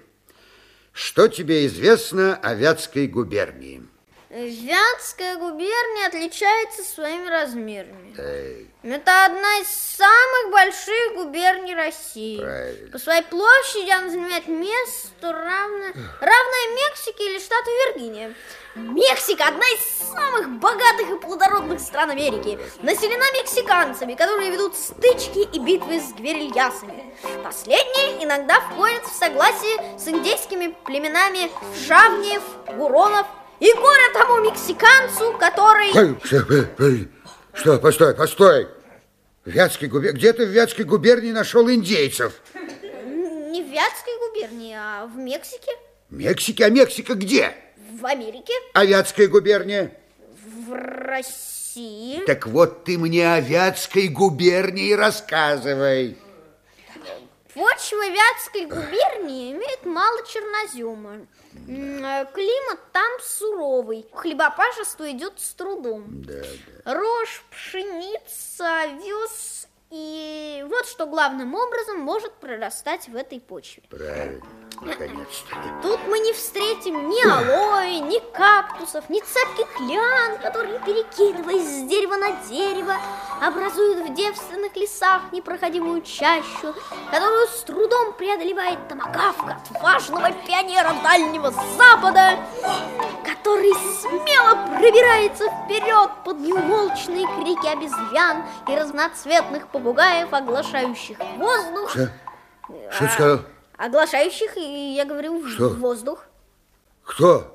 что 0.92 1.28
тебе 1.28 1.66
известно 1.66 2.36
о 2.36 2.54
Вятской 2.54 3.06
губернии? 3.06 3.82
Вятская 4.30 5.36
губерния 5.36 6.06
отличается 6.06 6.82
своими 6.82 7.28
размерами. 7.28 8.14
Так, 8.14 8.92
Это 8.92 9.24
одна 9.24 9.58
из 9.60 9.68
самых 9.68 10.52
больших 10.52 11.14
губерний 11.14 11.74
России. 11.74 12.38
Правильно. 12.38 12.90
По 12.92 12.98
своей 12.98 13.22
площади 13.22 13.90
она 13.90 14.10
занимает 14.10 14.46
место 14.46 15.32
равное, 15.32 15.94
равное 16.20 16.90
Мексике 16.90 17.30
или 17.30 17.38
штату 17.38 17.70
Виргиния. 17.70 18.34
Мексика 18.74 19.48
одна 19.48 19.64
из 19.64 20.12
самых 20.12 20.50
богатых 20.60 21.10
и 21.10 21.18
плодородных 21.18 21.80
стран 21.80 22.10
Америки. 22.10 22.58
Населена 22.82 23.24
мексиканцами, 23.40 24.14
которые 24.14 24.50
ведут 24.50 24.76
стычки 24.76 25.48
и 25.56 25.58
битвы 25.58 26.00
с 26.00 26.12
гверильясами. 26.12 27.14
Последние 27.42 28.22
иногда 28.22 28.60
входят 28.60 29.04
в 29.04 29.16
согласие 29.16 29.98
с 29.98 30.06
индейскими 30.06 30.76
племенами 30.84 31.50
шавниев, 31.86 32.42
гуронов 32.76 33.26
и 33.60 33.72
горе 33.72 34.12
тому 34.12 34.40
мексиканцу, 34.44 35.36
который... 35.38 35.92
Что, 37.54 37.78
постой, 37.78 38.14
постой. 38.14 38.68
В 39.44 39.50
Вятской 39.50 39.88
губер... 39.88 40.12
Где 40.12 40.32
ты 40.32 40.46
в 40.46 40.50
Вятской 40.50 40.84
губернии 40.84 41.32
нашел 41.32 41.68
индейцев? 41.70 42.34
Не 42.54 43.62
в 43.62 43.68
Вятской 43.68 44.12
губернии, 44.28 44.76
а 44.78 45.06
в 45.06 45.16
Мексике, 45.16 45.72
Мексики, 46.10 46.62
а 46.62 46.70
Мексика 46.70 47.14
где? 47.14 47.52
в 47.92 48.06
Америке, 48.06 48.52
А 48.74 48.84
Вятская 48.84 49.26
губерния? 49.26 49.92
в 50.44 50.72
России. 50.72 52.24
Так 52.26 52.46
вот 52.46 52.84
ты 52.84 52.96
мне 52.98 53.32
о 53.32 53.40
Вятской 53.40 54.08
губернии 54.08 54.92
рассказывай. 54.92 56.16
Почва 57.54 58.08
Вятской 58.08 58.66
губернии 58.66 59.52
имеет 59.52 59.84
мало 59.84 60.20
чернозема. 60.26 61.26
Э, 61.54 62.26
Климат 62.32 62.80
там 62.92 63.10
суровый. 63.22 64.06
Хлебопашество 64.12 65.10
идет 65.10 65.38
с 65.40 65.52
трудом. 65.54 66.04
Да, 66.22 66.42
Рожь, 66.84 67.44
пшеница, 67.50 68.82
овес 68.82 69.67
и 69.90 70.64
вот 70.68 70.86
что 70.86 71.06
главным 71.06 71.54
образом 71.54 72.00
может 72.00 72.32
прорастать 72.34 73.08
в 73.08 73.16
этой 73.16 73.40
почве. 73.40 73.82
Правильно, 73.88 74.44
наконец-то. 74.80 75.56
Тут 75.82 76.00
мы 76.08 76.18
не 76.18 76.32
встретим 76.34 77.08
ни 77.08 77.26
алоэ, 77.26 77.98
ни 78.00 78.18
кактусов, 78.32 79.08
ни 79.08 79.20
цепких 79.20 79.80
лиан, 79.80 80.38
которые, 80.38 80.78
перекидываясь 80.80 81.66
с 81.66 81.88
дерева 81.88 82.16
на 82.16 82.32
дерево, 82.48 82.96
образуют 83.40 84.08
в 84.08 84.14
девственных 84.14 84.76
лесах 84.76 85.32
непроходимую 85.32 86.02
чащу, 86.02 86.74
которую 87.10 87.46
с 87.48 87.62
трудом 87.62 88.12
преодолевает 88.12 88.88
томагавка, 88.88 89.58
отважного 89.70 90.32
пионера 90.46 90.92
Дальнего 91.02 91.50
Запада, 91.76 92.38
который 93.38 93.72
смело 94.00 94.66
пробирается 94.78 95.44
вперед 95.44 96.10
под 96.24 96.38
неумолчные 96.40 97.26
крики 97.36 97.66
обезьян 97.66 98.44
и 98.68 98.74
разноцветных 98.74 99.68
попугаев, 99.68 100.32
оглашающих 100.32 101.18
воздух. 101.36 101.90
Что? 101.90 102.10
Что 102.90 103.06
ты 103.06 103.12
сказал? 103.12 103.40
Оглашающих, 103.76 104.56
и 104.56 104.94
я 104.94 105.04
говорю, 105.04 105.46
Что? 105.46 105.68
воздух. 105.70 106.24
Кто? 107.04 107.54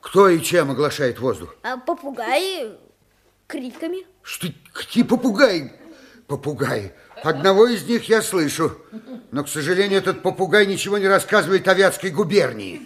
Кто 0.00 0.28
и 0.28 0.40
чем 0.40 0.72
оглашает 0.72 1.20
воздух? 1.20 1.54
А 1.62 1.76
попугаи 1.76 2.76
криками. 3.46 4.06
Что, 4.22 4.48
какие 4.72 5.04
попугаи? 5.04 5.72
Попугаи. 6.26 6.92
Одного 7.22 7.66
из 7.68 7.86
них 7.86 8.08
я 8.08 8.20
слышу. 8.22 8.76
Но, 9.30 9.44
к 9.44 9.48
сожалению, 9.48 9.98
этот 9.98 10.22
попугай 10.22 10.66
ничего 10.66 10.98
не 10.98 11.06
рассказывает 11.06 11.68
о 11.68 11.74
Вятской 11.74 12.10
губернии. 12.10 12.82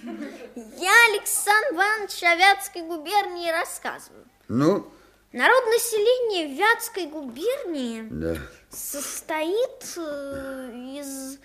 Я 0.86 0.94
Александр 1.12 1.74
Иванович 1.74 2.22
о 2.22 2.36
Вятской 2.36 2.82
губернии 2.82 3.50
рассказываю. 3.50 4.24
Ну, 4.46 4.88
Народ 5.32 5.64
населения 5.66 6.54
Вятской 6.54 7.06
губернии 7.06 8.06
да. 8.08 8.36
состоит 8.70 9.96
э, 9.96 10.70
из... 11.00 11.40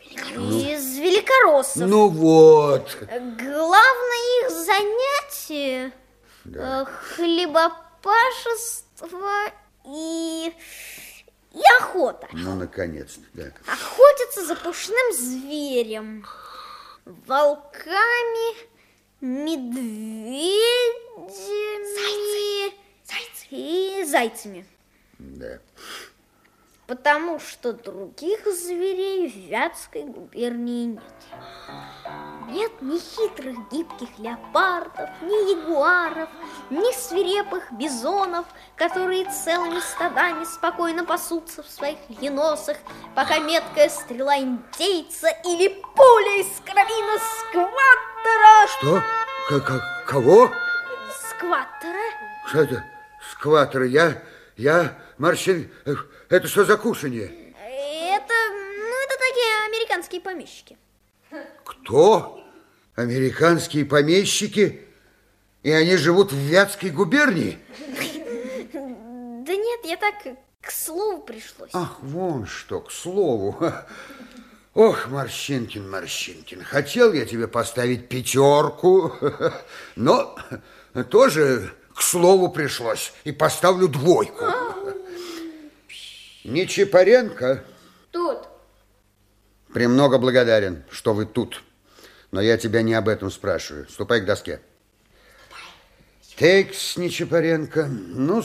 Из 0.00 0.96
великороссов. 0.96 1.86
Ну 1.86 2.08
вот. 2.08 2.96
Главное 3.02 4.40
их 4.40 4.50
занятие 4.50 5.92
э, 6.46 6.86
хлебопашество 6.86 9.52
и, 9.84 10.54
и 11.52 11.60
охота. 11.80 12.26
Ну, 12.32 12.54
наконец-то, 12.54 13.20
да. 13.34 13.52
Охотятся 13.70 14.46
за 14.46 14.56
пушным 14.56 15.12
зверем, 15.12 16.24
волками, 17.26 18.56
медведями 19.20 20.88
и 23.50 24.04
зайцами. 24.04 24.66
Да. 25.18 25.58
Потому 26.88 27.38
что 27.38 27.74
других 27.74 28.46
зверей 28.46 29.30
в 29.30 29.50
Вятской 29.50 30.04
губернии 30.04 30.86
нет. 30.86 31.02
Нет 32.48 32.72
ни 32.80 32.98
хитрых 32.98 33.56
гибких 33.70 34.08
леопардов, 34.18 35.10
ни 35.20 35.50
ягуаров, 35.52 36.30
ни 36.70 36.90
свирепых 36.94 37.70
бизонов, 37.72 38.46
которые 38.74 39.26
целыми 39.26 39.80
стадами 39.80 40.44
спокойно 40.44 41.04
пасутся 41.04 41.62
в 41.62 41.68
своих 41.68 41.98
еносах, 42.08 42.78
пока 43.14 43.38
меткая 43.38 43.90
стрела 43.90 44.38
индейца 44.38 45.28
или 45.44 45.68
пуля 45.94 46.40
из 46.40 46.58
карабина 46.64 47.18
скваттера... 47.18 48.66
Что? 48.78 49.02
К- 49.50 49.60
к- 49.60 50.04
кого? 50.06 50.50
Скваттера? 51.28 52.10
Что 52.46 52.60
это? 52.62 52.84
Скватер. 53.32 53.82
Я, 53.82 54.22
я, 54.56 54.94
Марчин, 55.18 55.70
это 56.28 56.48
что 56.48 56.64
за 56.64 56.76
кушанье? 56.76 57.24
Это, 57.24 58.34
ну, 58.52 59.04
это 59.04 59.14
такие 59.18 59.66
американские 59.68 60.20
помещики. 60.20 60.76
Кто? 61.64 62.42
Американские 62.94 63.84
помещики? 63.84 64.82
И 65.62 65.70
они 65.70 65.96
живут 65.96 66.32
в 66.32 66.36
Вятской 66.36 66.90
губернии? 66.90 67.58
Да 68.72 69.54
нет, 69.54 69.80
я 69.84 69.96
так 69.96 70.14
к 70.60 70.70
слову 70.70 71.22
пришлось. 71.22 71.70
Ах, 71.72 71.98
вон 72.02 72.46
что, 72.46 72.80
к 72.80 72.90
слову. 72.90 73.56
Ох, 74.74 75.08
Морщинкин, 75.08 75.90
Морщинкин, 75.90 76.62
хотел 76.62 77.12
я 77.12 77.24
тебе 77.24 77.48
поставить 77.48 78.08
пятерку, 78.08 79.12
но 79.96 80.36
тоже 81.10 81.72
к 81.94 82.02
слову 82.02 82.50
пришлось. 82.50 83.12
И 83.24 83.32
поставлю 83.32 83.88
двойку. 83.88 84.44
Нечипаренко, 86.48 87.64
Тут. 88.10 88.48
премного 89.72 90.18
благодарен, 90.18 90.84
что 90.90 91.12
вы 91.14 91.26
тут. 91.26 91.62
Но 92.30 92.40
я 92.40 92.56
тебя 92.56 92.82
не 92.82 92.94
об 92.94 93.08
этом 93.08 93.30
спрашиваю. 93.30 93.88
Ступай 93.88 94.20
к 94.20 94.24
доске. 94.24 94.60
Текс, 96.36 96.96
Нечипаренко, 96.96 97.86
ну 97.86 98.42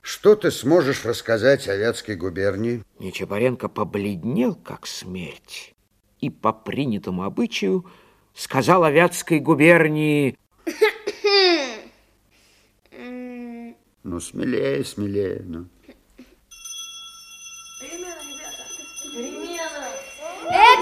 что 0.00 0.34
ты 0.36 0.50
сможешь 0.50 1.04
рассказать 1.04 1.68
о 1.68 1.76
Вятской 1.76 2.16
губернии? 2.16 2.84
Нечапаренко 2.98 3.68
побледнел, 3.68 4.54
как 4.54 4.86
смерть, 4.86 5.74
и 6.20 6.30
по 6.30 6.52
принятому 6.52 7.22
обычаю 7.22 7.86
сказал 8.34 8.84
о 8.84 8.90
Вятской 8.90 9.38
губернии 9.40 10.36
Ну, 14.02 14.20
смелее, 14.20 14.84
смелее, 14.84 15.42
ну. 15.46 15.66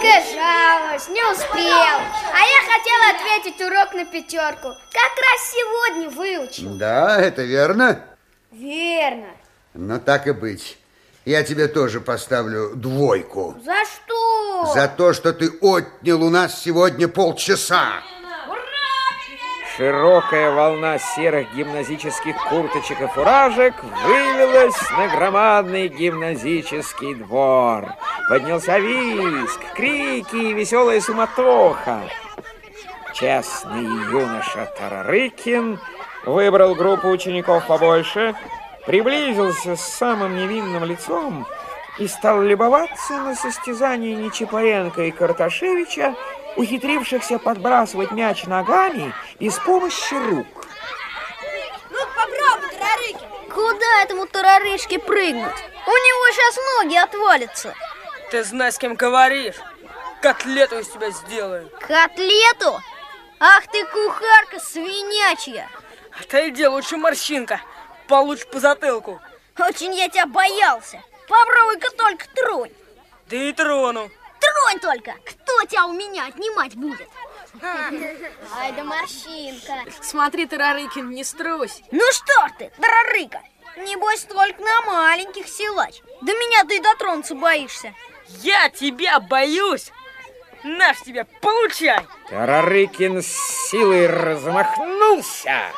Жалость, 0.02 1.08
не 1.10 1.22
успел. 1.30 1.62
А 1.62 2.40
я 2.40 2.60
хотела 2.66 3.10
ответить 3.14 3.60
урок 3.60 3.94
на 3.94 4.04
пятерку. 4.04 4.68
Как 4.92 5.12
раз 5.16 5.52
сегодня 5.52 6.10
выучил. 6.10 6.74
Да, 6.74 7.20
это 7.20 7.42
верно. 7.42 8.00
Верно. 8.50 9.28
Но 9.74 9.98
так 9.98 10.26
и 10.26 10.32
быть. 10.32 10.76
Я 11.24 11.44
тебе 11.44 11.68
тоже 11.68 12.00
поставлю 12.00 12.74
двойку. 12.74 13.56
За 13.64 13.84
что? 13.84 14.72
За 14.74 14.88
то, 14.88 15.12
что 15.12 15.32
ты 15.32 15.50
отнял 15.60 16.22
у 16.22 16.30
нас 16.30 16.60
сегодня 16.60 17.06
полчаса. 17.06 18.02
Широкая 19.76 20.50
волна 20.50 20.98
серых 20.98 21.54
гимназических 21.54 22.36
курточек 22.50 23.00
и 23.00 23.06
фуражек 23.06 23.74
вылилась 23.82 24.76
на 24.90 25.08
громадный 25.08 25.88
гимназический 25.88 27.14
двор. 27.14 27.94
Поднялся 28.32 28.78
виск, 28.78 29.60
крики 29.74 30.36
и 30.36 30.54
веселая 30.54 31.02
суматоха. 31.02 32.00
Честный 33.12 33.84
юноша 33.84 34.72
Тарарыкин 34.78 35.78
выбрал 36.24 36.74
группу 36.74 37.08
учеников 37.08 37.66
побольше, 37.66 38.34
приблизился 38.86 39.76
с 39.76 39.82
самым 39.82 40.34
невинным 40.38 40.82
лицом 40.84 41.46
и 41.98 42.08
стал 42.08 42.40
любоваться 42.40 43.18
на 43.18 43.34
состязание 43.34 44.14
Нечипаренко 44.14 45.02
и 45.02 45.10
Карташевича, 45.10 46.14
ухитрившихся 46.56 47.38
подбрасывать 47.38 48.12
мяч 48.12 48.46
ногами 48.46 49.12
без 49.40 49.58
помощи 49.58 50.14
рук. 50.14 50.46
Ну, 51.90 51.98
попробуй, 52.16 52.78
Тарарыкин. 52.78 53.28
Куда 53.52 54.02
этому 54.02 54.26
тарарышке 54.26 54.98
прыгнуть? 54.98 55.64
У 55.86 55.90
него 55.90 56.32
сейчас 56.32 56.56
ноги 56.78 56.96
отвалятся. 56.96 57.74
Ты 58.32 58.44
знаешь, 58.44 58.76
с 58.76 58.78
кем 58.78 58.94
говоришь. 58.94 59.56
Котлету 60.22 60.78
из 60.78 60.88
тебя 60.88 61.10
сделаю. 61.10 61.70
Котлету? 61.80 62.80
Ах 63.38 63.66
ты, 63.66 63.84
кухарка 63.84 64.58
свинячья! 64.58 65.68
Отойди 66.18 66.66
лучше, 66.66 66.96
морщинка. 66.96 67.60
Получишь 68.08 68.46
по 68.46 68.58
затылку. 68.58 69.20
Очень 69.58 69.94
я 69.94 70.08
тебя 70.08 70.24
боялся. 70.24 71.02
Попробуй-ка 71.28 71.90
только 71.90 72.26
тронь. 72.34 72.72
Да 73.26 73.36
и 73.36 73.52
трону. 73.52 74.10
Тронь 74.40 74.80
только. 74.80 75.12
Кто 75.26 75.66
тебя 75.66 75.84
у 75.84 75.92
меня 75.92 76.24
отнимать 76.24 76.74
будет? 76.74 77.10
Ай 77.62 78.72
да 78.72 78.82
морщинка. 78.82 79.74
Смотри, 80.00 80.46
Тарарыкин, 80.46 81.10
не 81.10 81.24
струсь. 81.24 81.82
Ну 81.90 82.02
что 82.12 82.48
ж 82.48 82.52
ты, 82.58 82.72
Тарарыка, 82.80 83.42
небось 83.76 84.22
только 84.22 84.62
на 84.62 84.80
маленьких 84.86 85.46
силач. 85.46 86.00
До 86.22 86.32
меня 86.32 86.64
ты 86.64 86.76
и 86.76 86.80
дотронуться 86.80 87.34
боишься. 87.34 87.94
Я 88.40 88.70
тебя 88.70 89.20
боюсь. 89.20 89.92
Наш 90.64 91.00
тебе, 91.00 91.24
получай. 91.40 92.06
Тарарыкин 92.28 93.20
с 93.22 93.26
силой 93.68 94.06
размахнулся, 94.06 95.72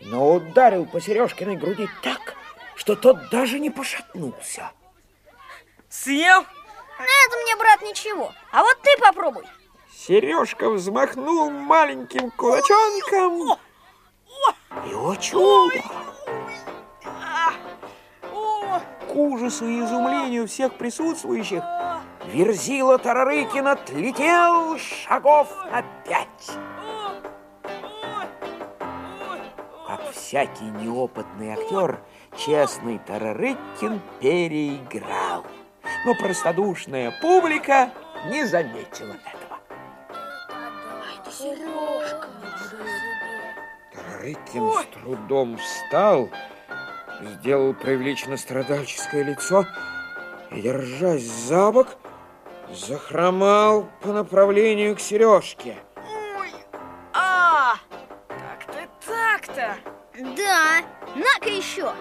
но 0.00 0.34
ударил 0.34 0.86
по 0.86 1.00
Сережкиной 1.00 1.56
груди 1.56 1.88
так, 2.02 2.34
что 2.76 2.94
тот 2.94 3.28
даже 3.30 3.58
не 3.58 3.70
пошатнулся. 3.70 4.70
Съел? 5.88 6.42
На 6.42 7.26
это 7.26 7.36
мне, 7.42 7.56
брат, 7.56 7.82
ничего. 7.82 8.32
А 8.52 8.62
вот 8.62 8.80
ты 8.82 8.90
попробуй. 9.00 9.44
Сережка 9.92 10.70
взмахнул 10.70 11.50
маленьким 11.50 12.30
кулачонком. 12.30 13.58
И, 14.88 14.94
о 14.94 15.14
чудо! 15.16 15.82
К 19.14 19.16
ужасу 19.16 19.68
и 19.68 19.78
изумлению 19.78 20.48
всех 20.48 20.74
присутствующих 20.74 21.62
Верзила 22.32 22.98
Тарарыкин 22.98 23.68
отлетел 23.68 24.76
шагов 24.76 25.54
на 25.70 25.84
пять. 26.04 26.50
Как 29.86 30.10
всякий 30.10 30.64
неопытный 30.64 31.52
актер, 31.52 32.00
честный 32.36 32.98
Тарарыкин 33.06 34.00
переиграл. 34.18 35.44
Но 36.04 36.14
простодушная 36.16 37.14
публика 37.22 37.90
не 38.32 38.44
заметила 38.44 39.12
этого. 39.12 39.60
Тарарыкин 43.92 44.72
с 44.72 44.86
трудом 44.86 45.56
встал, 45.56 46.28
сделал 47.20 47.74
прилично 47.74 48.36
страдальческое 48.36 49.24
лицо 49.24 49.64
и, 50.50 50.60
держась 50.60 51.22
за 51.22 51.70
бок, 51.72 51.88
захромал 52.72 53.88
по 54.00 54.08
направлению 54.08 54.96
к 54.96 55.00
Сережке. 55.00 55.76
Ой, 56.38 56.50
а, 57.12 57.74
так-то, 58.28 58.88
так-то. 59.06 59.76
Да, 60.36 60.80
на-ка 61.14 61.48
еще. 61.48 61.92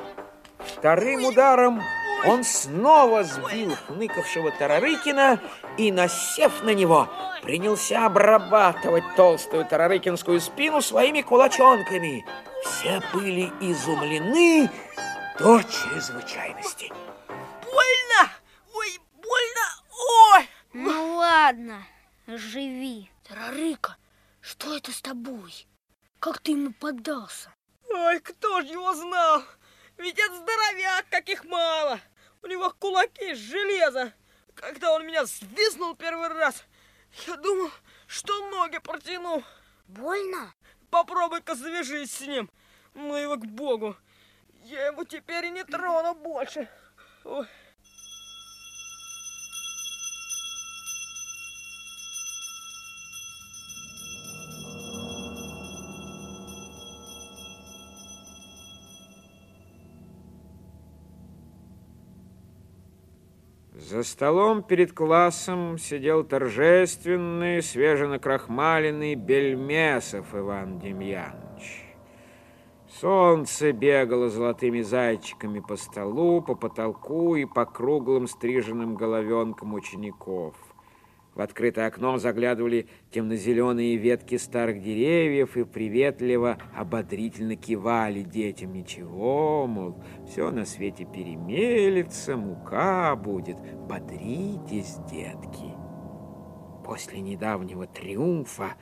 Вторым 0.59 1.25
ударом 1.25 1.81
он 2.25 2.43
снова 2.43 3.23
сбил 3.23 3.75
хныкавшего 3.87 4.51
Тарарыкина 4.51 5.39
и, 5.77 5.91
насев 5.91 6.63
на 6.63 6.73
него, 6.73 7.09
принялся 7.43 8.05
обрабатывать 8.05 9.03
толстую 9.15 9.65
тарарыкинскую 9.65 10.39
спину 10.39 10.81
своими 10.81 11.21
кулачонками. 11.21 12.25
Все 12.63 13.01
были 13.13 13.51
изумлены 13.59 14.71
до 15.37 15.61
чрезвычайности. 15.61 16.91
Больно! 17.27 18.31
Ой, 18.73 18.99
больно! 19.15 19.65
Ой! 20.35 20.49
Ну 20.71 21.15
ладно, 21.17 21.85
живи. 22.27 23.09
Тарарыка, 23.27 23.97
что 24.41 24.75
это 24.75 24.91
с 24.91 25.01
тобой? 25.01 25.67
Как 26.19 26.39
ты 26.39 26.51
ему 26.51 26.73
поддался? 26.73 27.53
Ой, 27.89 28.19
кто 28.21 28.61
ж 28.61 28.65
его 28.65 28.93
знал? 28.93 29.43
Ведь 29.97 30.17
это 30.17 30.35
здоровяк, 30.35 31.05
каких 31.09 31.43
мало. 31.45 31.99
У 32.41 32.47
него 32.47 32.73
кулаки 32.79 33.31
из 33.31 33.37
железа. 33.37 34.13
Когда 34.55 34.93
он 34.93 35.05
меня 35.05 35.25
свистнул 35.25 35.95
первый 35.95 36.29
раз, 36.29 36.63
я 37.27 37.37
думал, 37.37 37.71
что 38.07 38.49
ноги 38.49 38.79
протяну. 38.79 39.43
Больно? 39.87 40.53
Попробуй-ка 40.89 41.55
завяжись 41.55 42.11
с 42.11 42.21
ним. 42.21 42.49
Ну 42.93 43.15
его 43.15 43.35
к 43.37 43.45
богу. 43.45 43.95
Я 44.63 44.87
его 44.87 45.03
теперь 45.03 45.45
и 45.45 45.49
не 45.49 45.63
трону 45.63 46.15
больше. 46.15 46.69
Ой. 47.23 47.47
За 63.89 64.01
столом 64.03 64.63
перед 64.63 64.93
классом 64.93 65.77
сидел 65.77 66.23
торжественный, 66.23 67.61
свеженакрахмаленный 67.61 69.15
Бельмесов 69.15 70.33
Иван 70.33 70.79
Демьянович. 70.79 71.83
Солнце 73.01 73.73
бегало 73.73 74.29
золотыми 74.29 74.81
зайчиками 74.81 75.59
по 75.59 75.75
столу, 75.75 76.41
по 76.41 76.55
потолку 76.55 77.35
и 77.35 77.43
по 77.43 77.65
круглым 77.65 78.27
стриженным 78.27 78.95
головенкам 78.95 79.73
учеников. 79.73 80.55
В 81.35 81.41
открытое 81.41 81.87
окно 81.87 82.17
заглядывали 82.17 82.87
темно-зеленые 83.09 83.95
ветки 83.97 84.37
старых 84.37 84.83
деревьев 84.83 85.57
и 85.57 85.63
приветливо, 85.63 86.59
ободрительно 86.75 87.55
кивали 87.55 88.21
детям. 88.21 88.73
Ничего, 88.73 89.65
мол, 89.65 90.03
все 90.27 90.51
на 90.51 90.65
свете 90.65 91.05
перемелется, 91.05 92.37
мука 92.37 93.15
будет. 93.15 93.57
Бодритесь, 93.87 94.97
детки. 95.09 95.73
После 96.85 97.19
недавнего 97.21 97.87
триумфа 97.87 98.75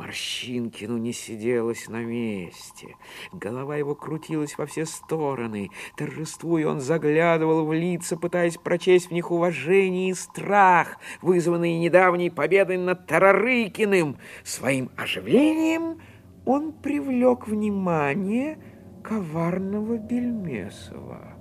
Морщинкину 0.00 0.96
не 0.96 1.12
сиделось 1.12 1.88
на 1.88 2.02
месте. 2.02 2.96
Голова 3.32 3.76
его 3.76 3.94
крутилась 3.94 4.56
во 4.56 4.64
все 4.64 4.86
стороны. 4.86 5.68
Торжествуя, 5.94 6.68
он 6.68 6.80
заглядывал 6.80 7.66
в 7.66 7.72
лица, 7.74 8.16
пытаясь 8.16 8.56
прочесть 8.56 9.08
в 9.08 9.12
них 9.12 9.30
уважение 9.30 10.08
и 10.08 10.14
страх, 10.14 10.96
вызванные 11.20 11.78
недавней 11.78 12.30
победой 12.30 12.78
над 12.78 13.06
Тарарыкиным. 13.06 14.16
Своим 14.42 14.90
оживлением 14.96 16.00
он 16.46 16.72
привлек 16.72 17.46
внимание 17.46 18.58
коварного 19.04 19.98
Бельмесова. 19.98 21.34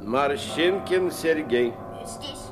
Морщинкин 0.00 1.10
Сергей. 1.10 1.72
Здесь. 2.06 2.47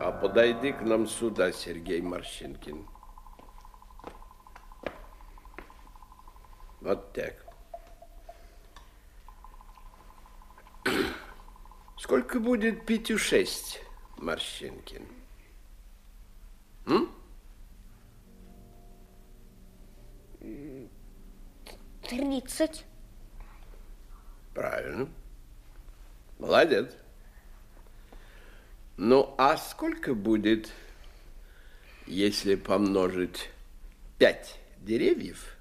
А 0.00 0.12
подойди 0.12 0.72
к 0.72 0.80
нам 0.80 1.06
сюда, 1.06 1.52
Сергей 1.52 2.00
Морщинкин. 2.00 2.88
Вот 6.80 7.12
так. 7.12 7.34
Сколько 11.98 12.40
будет 12.40 12.86
пятью 12.86 13.18
шесть, 13.18 13.82
Морщинкин? 14.16 15.06
М? 16.86 17.10
Тридцать. 22.08 22.86
Правильно. 24.54 25.10
Молодец. 26.38 26.96
Ну, 29.02 29.34
а 29.38 29.56
сколько 29.56 30.12
будет, 30.12 30.70
если 32.06 32.54
помножить 32.54 33.48
пять 34.18 34.56
деревьев 34.76 35.56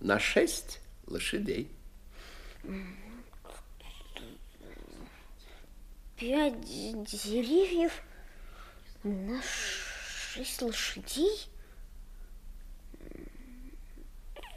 на 0.00 0.18
шесть 0.18 0.80
лошадей? 1.06 1.70
Пять 6.16 6.60
деревьев 6.60 7.92
на 9.04 9.40
шесть 9.40 10.60
лошадей? 10.60 11.48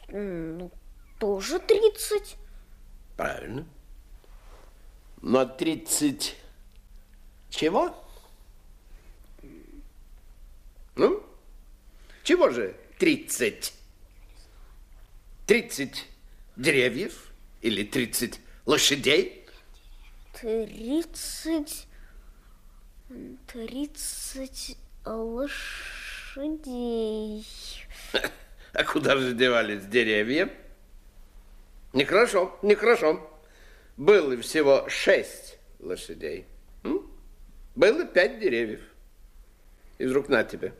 Ну, 0.08 0.72
тоже 1.20 1.60
тридцать. 1.60 2.38
Правильно. 3.16 3.68
Но 5.22 5.46
тридцать 5.46 6.38
чего? 7.50 7.96
Ну, 10.96 11.24
чего 12.24 12.50
же 12.50 12.76
тридцать? 12.98 13.74
Тридцать 15.46 16.06
деревьев 16.56 17.32
или 17.62 17.84
тридцать 17.84 18.40
лошадей? 18.66 19.46
Тридцать... 20.34 21.88
Тридцать 23.48 24.78
лошадей. 25.06 25.56
А 28.74 28.84
куда 28.84 29.16
же 29.18 29.34
девались 29.34 29.86
деревья? 29.86 30.54
Нехорошо, 31.94 32.60
нехорошо. 32.62 33.28
Было 33.96 34.38
всего 34.38 34.88
шесть 34.88 35.58
лошадей. 35.80 36.46
М? 36.84 37.10
Было 37.78 38.06
пять 38.06 38.40
деревьев. 38.40 38.82
Из 40.00 40.12
рук 40.12 40.30
на 40.30 40.44
тебе. 40.44 40.74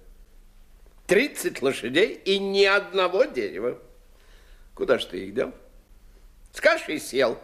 Тридцать 1.06 1.62
лошадей 1.62 2.16
и 2.26 2.40
ни 2.40 2.64
одного 2.64 3.26
дерева. 3.26 3.80
Куда 4.74 4.98
ж 4.98 5.06
ты 5.06 5.28
их 5.28 5.36
дел? 5.36 5.54
С 6.52 6.60
кашей 6.60 7.00
съел. 7.00 7.40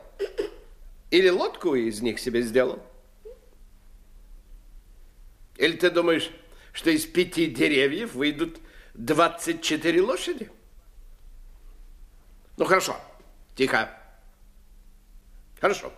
Или 1.11 1.29
лодку 1.29 1.75
из 1.75 2.01
них 2.01 2.19
себе 2.19 2.41
сделал? 2.41 2.81
Или 5.57 5.77
ты 5.77 5.91
думаешь, 5.91 6.31
что 6.71 6.89
из 6.89 7.05
пяти 7.05 7.45
деревьев 7.45 8.15
выйдут 8.15 8.59
24 8.95 10.01
лошади? 10.01 10.49
Ну, 12.57 12.65
хорошо. 12.65 12.99
Тихо. 13.55 13.95
Хорошо. 15.61 15.93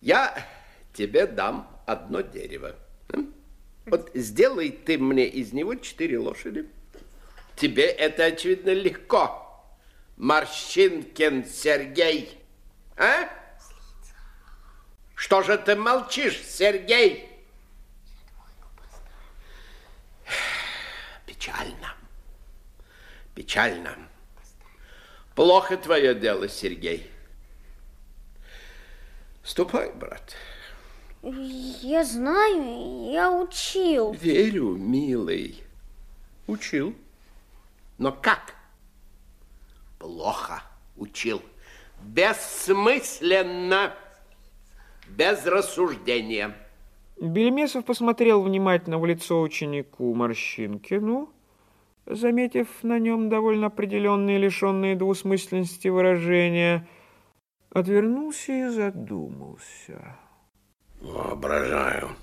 Я 0.00 0.46
тебе 0.92 1.26
дам 1.26 1.73
одно 1.86 2.20
дерево. 2.20 2.76
Вот 3.86 4.10
сделай 4.14 4.70
ты 4.70 4.98
мне 4.98 5.26
из 5.26 5.52
него 5.52 5.74
четыре 5.74 6.18
лошади. 6.18 6.66
Тебе 7.56 7.84
это, 7.84 8.24
очевидно, 8.24 8.70
легко. 8.70 9.40
Морщинкин 10.16 11.44
Сергей. 11.44 12.38
А? 12.96 13.28
Что 15.14 15.42
же 15.42 15.58
ты 15.58 15.76
молчишь, 15.76 16.40
Сергей? 16.42 17.28
Печально. 21.26 21.94
Печально. 23.34 23.96
Плохо 25.34 25.76
твое 25.76 26.14
дело, 26.14 26.48
Сергей. 26.48 27.10
Ступай, 29.42 29.90
брат. 29.92 30.36
Я 31.26 32.04
знаю, 32.04 33.10
я 33.10 33.32
учил. 33.32 34.12
Верю, 34.12 34.76
милый. 34.76 35.62
Учил. 36.46 36.94
Но 37.96 38.12
как? 38.12 38.54
Плохо 39.98 40.62
учил. 40.96 41.40
Бессмысленно. 42.02 43.94
Без 45.08 45.46
рассуждения. 45.46 46.54
Бельмесов 47.18 47.86
посмотрел 47.86 48.42
внимательно 48.42 48.98
в 48.98 49.06
лицо 49.06 49.40
ученику 49.40 50.12
Морщинкину, 50.14 51.30
заметив 52.04 52.68
на 52.82 52.98
нем 52.98 53.30
довольно 53.30 53.68
определенные, 53.68 54.36
лишенные 54.36 54.94
двусмысленности 54.94 55.88
выражения, 55.88 56.86
отвернулся 57.70 58.52
и 58.52 58.68
задумался. 58.68 60.18
Воображаю, 61.04 62.16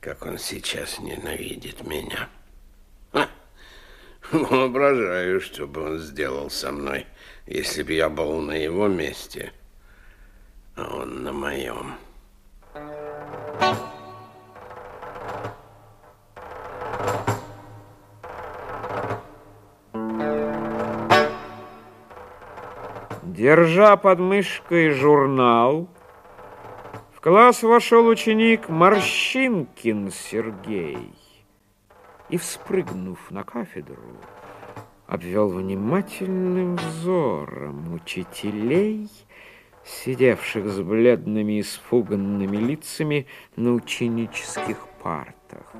как 0.00 0.24
он 0.24 0.38
сейчас 0.38 0.98
ненавидит 0.98 1.86
меня. 1.86 2.30
Воображаю, 4.32 5.42
что 5.42 5.66
бы 5.66 5.82
он 5.82 5.98
сделал 5.98 6.48
со 6.48 6.72
мной, 6.72 7.06
если 7.46 7.82
бы 7.82 7.92
я 7.92 8.08
был 8.08 8.40
на 8.40 8.52
его 8.52 8.88
месте, 8.88 9.52
а 10.74 11.02
он 11.02 11.22
на 11.22 11.34
моем. 11.34 11.96
Держа 23.22 23.98
под 23.98 24.18
мышкой 24.18 24.92
журнал, 24.92 25.90
класс 27.22 27.62
вошел 27.62 28.08
ученик 28.08 28.68
Морщинкин 28.68 30.10
Сергей 30.10 31.14
и, 32.28 32.36
вспрыгнув 32.36 33.30
на 33.30 33.44
кафедру, 33.44 34.16
обвел 35.06 35.48
внимательным 35.48 36.74
взором 36.74 37.94
учителей, 37.94 39.08
сидевших 39.84 40.66
с 40.68 40.80
бледными 40.80 41.60
испуганными 41.60 42.56
лицами 42.56 43.28
на 43.54 43.74
ученических 43.74 44.88
партах. 45.00 45.72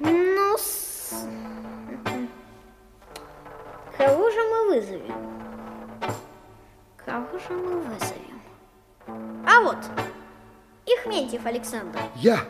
Ну, 0.00 0.56
с... 0.56 1.28
кого 3.98 4.30
же 4.30 4.40
мы 4.40 4.66
вызовем? 4.68 5.14
Кого 6.96 7.38
же 7.38 7.50
мы 7.50 7.80
вызовем? 7.80 8.35
А 9.56 9.60
вот, 9.62 9.78
Ихментьев 10.84 11.46
Александр. 11.46 11.98
Я. 12.16 12.44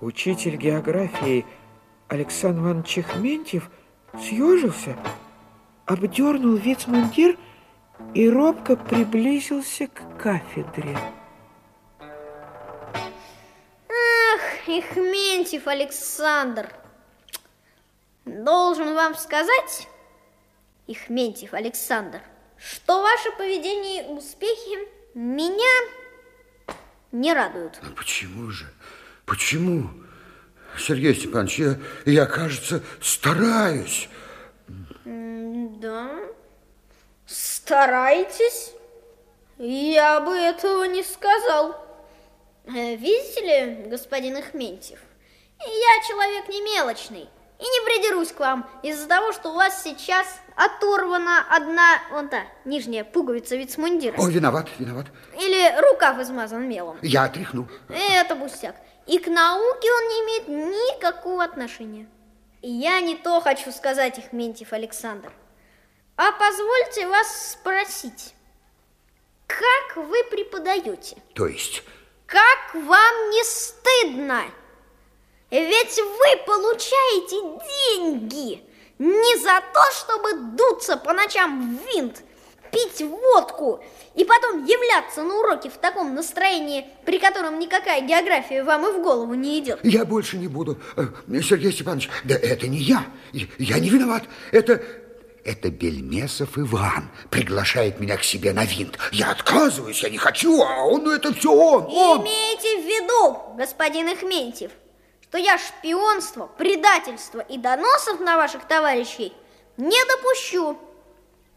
Учитель 0.00 0.56
географии 0.56 1.44
Александр 2.08 2.62
Иванович 2.62 3.04
Хментьев 3.04 3.70
съежился, 4.18 4.96
обдернул 5.84 6.54
вицмундир 6.54 7.36
и 8.14 8.30
робко 8.30 8.76
приблизился 8.76 9.88
к 9.88 10.16
кафедре. 10.16 10.96
Ах, 13.90 14.68
Ихментьев 14.68 15.66
Александр. 15.66 16.72
Должен 18.24 18.94
вам 18.94 19.14
сказать, 19.16 19.86
Ихментьев 20.86 21.52
Александр, 21.52 22.22
что 22.58 23.02
ваше 23.02 23.30
поведение 23.32 24.06
и 24.06 24.08
успехи 24.08 24.88
меня 25.14 25.88
не 27.12 27.32
радуют. 27.32 27.78
Ну, 27.82 27.90
почему 27.92 28.50
же? 28.50 28.66
Почему? 29.24 29.90
Сергей 30.78 31.14
Степанович, 31.14 31.58
я, 31.58 31.78
я, 32.04 32.26
кажется, 32.26 32.82
стараюсь. 33.00 34.08
Да? 35.04 36.10
Старайтесь? 37.26 38.72
Я 39.58 40.20
бы 40.20 40.34
этого 40.34 40.84
не 40.84 41.02
сказал. 41.02 41.84
Э, 42.66 42.94
Видите 42.96 43.40
ли, 43.40 43.88
господин 43.88 44.38
Ихментьев, 44.38 45.00
я 45.60 46.06
человек 46.06 46.48
не 46.48 46.60
мелочный 46.62 47.28
и 47.58 47.62
не 47.62 47.84
придерусь 47.84 48.32
к 48.32 48.40
вам 48.40 48.68
из-за 48.82 49.08
того, 49.08 49.32
что 49.32 49.50
у 49.50 49.54
вас 49.54 49.82
сейчас 49.82 50.26
оторвана 50.58 51.46
одна, 51.56 52.00
вон 52.10 52.28
та, 52.28 52.42
нижняя 52.64 53.04
пуговица 53.04 53.56
вицмундира. 53.56 54.16
Ой, 54.18 54.32
виноват, 54.32 54.68
виноват. 54.78 55.06
Или 55.40 55.80
рукав 55.80 56.18
измазан 56.20 56.68
мелом. 56.68 56.98
Я 57.02 57.24
отряхну. 57.24 57.68
Это 57.88 58.34
пустяк. 58.34 58.74
И 59.06 59.18
к 59.18 59.28
науке 59.28 59.88
он 59.92 60.08
не 60.08 60.20
имеет 60.24 60.48
никакого 60.48 61.44
отношения. 61.44 62.08
И 62.60 62.70
я 62.70 63.00
не 63.00 63.14
то 63.14 63.40
хочу 63.40 63.70
сказать, 63.70 64.18
Ихментьев 64.18 64.72
Александр. 64.72 65.32
А 66.16 66.32
позвольте 66.32 67.06
вас 67.06 67.52
спросить, 67.52 68.34
как 69.46 69.96
вы 69.96 70.24
преподаете? 70.24 71.16
То 71.34 71.46
есть, 71.46 71.84
Как 72.26 72.74
вам 72.74 73.30
не 73.30 73.44
стыдно? 73.44 74.42
Ведь 75.50 75.96
вы 75.96 76.44
получаете 76.44 77.36
деньги 77.96 78.67
не 78.98 79.36
за 79.38 79.62
то, 79.72 79.80
чтобы 79.92 80.56
дуться 80.56 80.96
по 80.96 81.12
ночам 81.12 81.76
в 81.76 81.86
винт, 81.86 82.22
пить 82.70 83.00
водку 83.00 83.82
и 84.14 84.24
потом 84.24 84.64
являться 84.64 85.22
на 85.22 85.38
уроке 85.38 85.70
в 85.70 85.78
таком 85.78 86.14
настроении, 86.14 86.86
при 87.04 87.18
котором 87.18 87.58
никакая 87.58 88.00
география 88.02 88.62
вам 88.62 88.86
и 88.86 88.92
в 88.92 89.02
голову 89.02 89.34
не 89.34 89.58
идет. 89.60 89.80
Я 89.82 90.04
больше 90.04 90.36
не 90.38 90.48
буду. 90.48 90.78
Э, 90.96 91.06
Сергей 91.40 91.72
Степанович, 91.72 92.10
да 92.24 92.34
это 92.34 92.66
не 92.66 92.78
я. 92.78 93.06
Я 93.32 93.78
не 93.78 93.90
виноват. 93.90 94.24
Это... 94.52 94.82
Это 95.44 95.70
Бельмесов 95.70 96.58
Иван 96.58 97.08
приглашает 97.30 98.00
меня 98.00 98.18
к 98.18 98.22
себе 98.22 98.52
на 98.52 98.66
винт. 98.66 98.98
Я 99.12 99.30
отказываюсь, 99.30 100.02
я 100.02 100.10
не 100.10 100.18
хочу, 100.18 100.62
а 100.62 100.84
он, 100.84 101.04
ну 101.04 101.12
это 101.12 101.32
все 101.32 101.50
он, 101.50 101.84
он. 101.84 102.20
Имейте 102.20 102.82
в 102.82 102.84
виду, 102.84 103.56
господин 103.56 104.08
Ихментьев, 104.12 104.72
что 105.28 105.36
я 105.38 105.58
шпионство, 105.58 106.46
предательство 106.46 107.40
и 107.40 107.58
доносов 107.58 108.20
на 108.20 108.36
ваших 108.36 108.66
товарищей 108.66 109.34
не 109.76 110.04
допущу. 110.06 110.78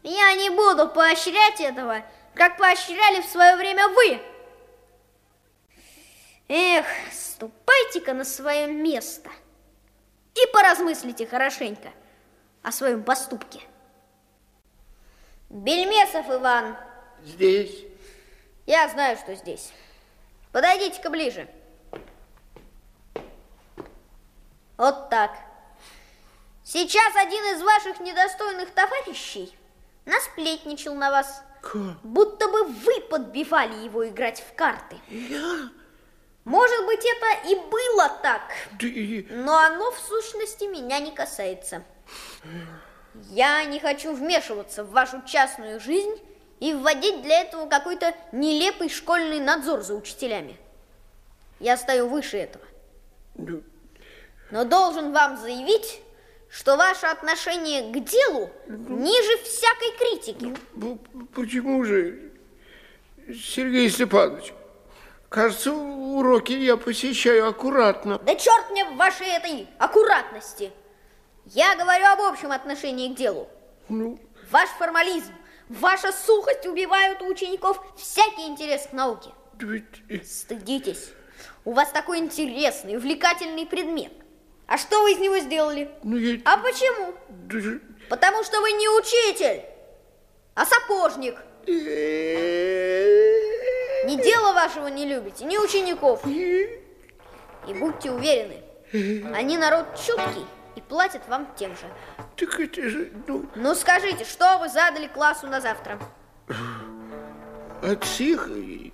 Я 0.03 0.33
не 0.33 0.49
буду 0.49 0.89
поощрять 0.89 1.61
этого, 1.61 2.03
как 2.35 2.57
поощряли 2.57 3.21
в 3.21 3.25
свое 3.25 3.55
время 3.55 3.87
вы. 3.87 4.21
Эх, 6.49 6.85
ступайте-ка 7.13 8.13
на 8.13 8.25
свое 8.25 8.67
место 8.67 9.29
и 10.35 10.51
поразмыслите 10.51 11.25
хорошенько 11.25 11.91
о 12.61 12.73
своем 12.73 13.03
поступке. 13.03 13.61
Бельмесов 15.49 16.29
Иван. 16.29 16.75
Здесь. 17.23 17.85
Я 18.65 18.87
знаю, 18.89 19.17
что 19.17 19.35
здесь. 19.35 19.71
Подойдите-ка 20.51 21.09
ближе. 21.09 21.47
Вот 24.81 25.09
так. 25.11 25.29
Сейчас 26.63 27.15
один 27.15 27.43
из 27.53 27.61
ваших 27.61 27.99
недостойных 27.99 28.71
товарищей 28.71 29.55
насплетничал 30.05 30.95
на 30.95 31.11
вас. 31.11 31.43
Как? 31.61 32.01
Будто 32.01 32.47
бы 32.47 32.63
вы 32.63 32.99
подбивали 33.01 33.75
его 33.83 34.07
играть 34.07 34.41
в 34.41 34.55
карты. 34.55 34.95
Я? 35.07 35.69
Может 36.45 36.83
быть, 36.87 37.05
это 37.05 37.47
и 37.49 37.55
было 37.69 38.09
так, 38.23 38.41
и- 38.81 39.27
но 39.29 39.55
оно 39.59 39.91
в 39.91 39.99
сущности 39.99 40.63
меня 40.63 40.97
не 40.97 41.11
касается. 41.11 41.83
Я 43.29 43.63
не 43.65 43.79
хочу 43.79 44.15
вмешиваться 44.15 44.83
в 44.83 44.89
вашу 44.89 45.21
частную 45.27 45.79
жизнь 45.79 46.19
и 46.59 46.73
вводить 46.73 47.21
для 47.21 47.41
этого 47.41 47.69
какой-то 47.69 48.15
нелепый 48.31 48.89
школьный 48.89 49.41
надзор 49.41 49.81
за 49.81 49.93
учителями. 49.93 50.57
Я 51.59 51.77
стою 51.77 52.07
выше 52.07 52.37
этого. 52.37 52.65
Но 54.51 54.65
должен 54.65 55.11
вам 55.13 55.37
заявить, 55.37 56.01
что 56.49 56.75
ваше 56.75 57.07
отношение 57.07 57.91
к 57.93 58.03
делу 58.03 58.49
ниже 58.67 59.37
всякой 59.43 59.97
критики. 59.97 60.55
ну, 60.75 60.99
почему 61.33 61.83
же, 61.85 62.31
Сергей 63.27 63.89
Степанович? 63.89 64.53
Кажется, 65.29 65.71
уроки 65.71 66.51
я 66.51 66.75
посещаю 66.75 67.47
аккуратно. 67.47 68.19
Да 68.19 68.35
черт 68.35 68.69
мне 68.69 68.83
в 68.83 68.97
вашей 68.97 69.27
этой 69.27 69.67
аккуратности! 69.79 70.71
Я 71.45 71.75
говорю 71.75 72.05
об 72.07 72.21
общем 72.21 72.51
отношении 72.51 73.13
к 73.13 73.17
делу. 73.17 73.47
Ну, 73.87 74.19
Ваш 74.51 74.69
формализм, 74.71 75.31
ваша 75.69 76.11
сухость 76.11 76.65
убивают 76.65 77.21
у 77.21 77.27
учеников 77.27 77.81
всякий 77.97 78.47
интерес 78.47 78.87
к 78.87 78.93
науке. 78.93 79.29
ведь... 79.59 79.85
Стыдитесь. 80.27 81.11
У 81.63 81.71
вас 81.71 81.89
такой 81.91 82.19
интересный, 82.19 82.97
увлекательный 82.97 83.65
предмет. 83.65 84.11
А 84.71 84.77
что 84.77 85.01
вы 85.03 85.11
из 85.11 85.17
него 85.19 85.37
сделали? 85.39 85.91
Ну, 86.01 86.15
я... 86.15 86.39
А 86.45 86.57
почему? 86.57 87.13
даже- 87.27 87.81
Потому 88.09 88.41
что 88.45 88.61
вы 88.61 88.71
не 88.71 88.87
учитель, 88.87 89.63
а 90.55 90.65
сапожник. 90.65 91.35
Ни 94.07 94.15
дела 94.23 94.53
вашего 94.53 94.87
не 94.87 95.05
любите, 95.05 95.43
ни 95.43 95.57
учеников. 95.57 96.25
И 96.25 97.73
будьте 97.73 98.11
уверены, 98.11 98.63
они 99.35 99.57
народ 99.57 99.87
чуткий 99.97 100.45
и 100.77 100.81
платят 100.81 101.27
вам 101.27 101.53
тем 101.57 101.71
же. 101.75 101.83
Так 102.37 102.57
это 102.57 102.87
же, 102.89 103.11
ну, 103.27 103.45
Ну 103.55 103.75
скажите, 103.75 104.23
что 104.23 104.57
вы 104.59 104.69
задали 104.69 105.07
классу 105.07 105.47
на 105.47 105.59
завтра? 105.59 105.99
от 107.83 108.05
сих 108.05 108.47
и, 108.47 108.93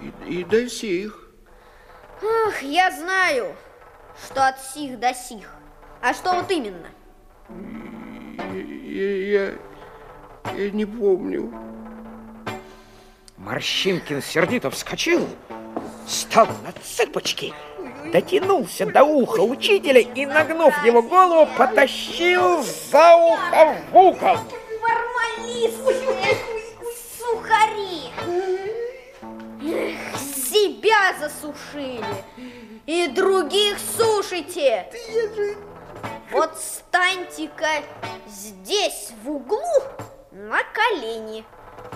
и, 0.00 0.12
и 0.40 0.42
до 0.42 0.68
сих. 0.68 1.28
Ах, 2.48 2.60
я 2.62 2.90
знаю, 2.90 3.54
что 4.16 4.46
от 4.46 4.60
сих 4.60 4.98
до 4.98 5.14
сих. 5.14 5.54
А 6.00 6.14
что 6.14 6.34
вот 6.34 6.50
именно? 6.50 6.88
Я, 8.52 9.16
я, 9.16 9.54
я 10.56 10.70
не 10.70 10.84
помню. 10.84 11.52
Морщинкин 13.36 14.22
сердито 14.22 14.70
вскочил, 14.70 15.28
встал 16.06 16.46
на 16.46 16.72
цыпочки, 16.82 17.52
дотянулся 18.12 18.86
до 18.86 19.04
уха 19.04 19.40
учителя 19.40 20.00
и, 20.00 20.26
нагнув 20.26 20.74
его 20.84 21.02
голову, 21.02 21.48
потащил 21.56 22.62
за 22.62 23.16
ухо 23.16 23.76
в 23.90 23.96
угол. 23.96 24.38
Формалист! 24.80 25.82
Сухари! 27.18 28.10
Себя 30.16 31.14
засушили 31.18 32.04
и 32.86 33.08
других 33.08 33.78
сушите. 33.78 34.88
Вот 36.30 36.56
станьте-ка 36.58 37.82
здесь 38.26 39.12
в 39.22 39.30
углу 39.30 39.82
на 40.30 40.58
колени. 40.72 41.44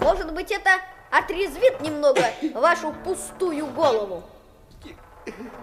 Может 0.00 0.32
быть, 0.32 0.52
это 0.52 0.70
отрезвит 1.10 1.80
немного 1.80 2.22
вашу 2.54 2.92
пустую 3.04 3.66
голову. 3.66 4.22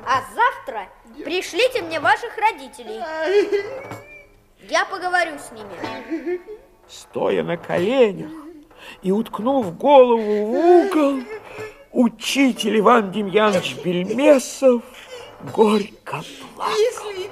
А 0.06 0.22
завтра 0.34 0.90
пришлите 1.24 1.82
мне 1.84 2.00
ваших 2.00 2.38
родителей. 2.38 3.00
Я 4.70 4.86
поговорю 4.86 5.38
с 5.38 5.52
ними. 5.52 6.42
Стоя 6.88 7.44
на 7.44 7.58
коленях 7.58 8.32
и 9.02 9.12
уткнув 9.12 9.78
голову 9.78 10.46
в 10.46 10.52
угол, 10.52 11.20
учитель 11.92 12.80
Иван 12.80 13.12
Демьянович 13.12 13.78
Бельмесов 13.84 14.84
горько 15.52 16.24
плакал. 16.56 16.74
Если 16.78 17.28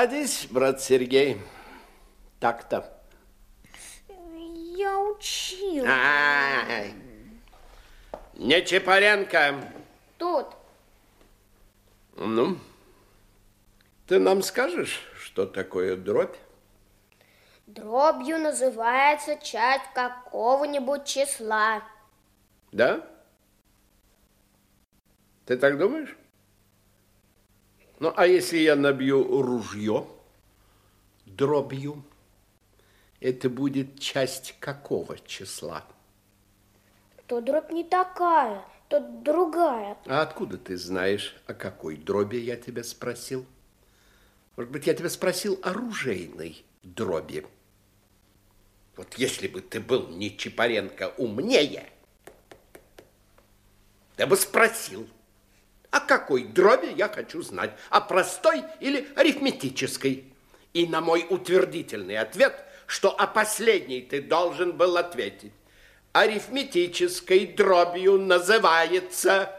Садись, 0.00 0.46
брат 0.50 0.80
Сергей. 0.80 1.36
Так-то. 2.38 2.90
Я 4.08 4.98
учил. 4.98 5.84
Ай. 5.86 6.94
Не 8.32 8.64
Чапаренко. 8.64 9.56
Тут. 10.16 10.46
Ну, 12.16 12.56
ты 14.06 14.18
нам 14.18 14.42
скажешь, 14.42 15.02
что 15.20 15.44
такое 15.44 15.98
дробь? 15.98 16.38
Дробью 17.66 18.38
называется 18.38 19.36
часть 19.36 19.92
какого-нибудь 19.92 21.04
числа. 21.04 21.82
Да? 22.72 23.06
Ты 25.44 25.58
так 25.58 25.76
думаешь? 25.76 26.16
Ну, 28.00 28.14
а 28.16 28.26
если 28.26 28.56
я 28.56 28.76
набью 28.76 29.42
ружье 29.42 30.06
дробью, 31.26 32.02
это 33.20 33.50
будет 33.50 34.00
часть 34.00 34.56
какого 34.58 35.18
числа? 35.18 35.84
То 37.26 37.42
дробь 37.42 37.70
не 37.70 37.84
такая, 37.84 38.64
то 38.88 39.00
другая. 39.00 39.98
А 40.06 40.22
откуда 40.22 40.56
ты 40.56 40.78
знаешь, 40.78 41.36
о 41.46 41.52
какой 41.52 41.96
дроби 41.96 42.38
я 42.38 42.56
тебя 42.56 42.84
спросил? 42.84 43.44
Может 44.56 44.72
быть, 44.72 44.86
я 44.86 44.94
тебя 44.94 45.10
спросил 45.10 45.60
о 45.62 45.74
ружейной 45.74 46.64
дроби? 46.82 47.46
Вот 48.96 49.12
если 49.18 49.46
бы 49.46 49.60
ты 49.60 49.78
был 49.78 50.08
не 50.08 50.34
Чапаренко 50.34 51.12
умнее, 51.18 51.86
ты 54.16 54.26
бы 54.26 54.36
спросил, 54.36 55.06
о 55.90 56.00
какой 56.00 56.44
дроби 56.44 56.92
я 56.96 57.08
хочу 57.08 57.42
знать, 57.42 57.72
о 57.90 58.00
простой 58.00 58.62
или 58.80 59.08
арифметической? 59.16 60.24
И 60.72 60.86
на 60.86 61.00
мой 61.00 61.26
утвердительный 61.28 62.16
ответ, 62.16 62.54
что 62.86 63.10
о 63.10 63.26
последней 63.26 64.02
ты 64.02 64.22
должен 64.22 64.76
был 64.76 64.96
ответить. 64.96 65.52
арифметической 66.12 67.46
дробью 67.46 68.18
называется 68.18 69.54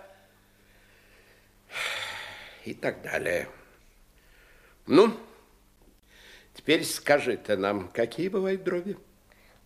и 2.65 2.73
так 2.73 3.01
далее. 3.01 3.47
Ну, 4.87 5.13
теперь 6.53 6.83
скажи 6.83 7.37
ты 7.37 7.55
нам, 7.55 7.87
какие 7.89 8.27
бывают 8.27 8.63
дроби? 8.63 8.97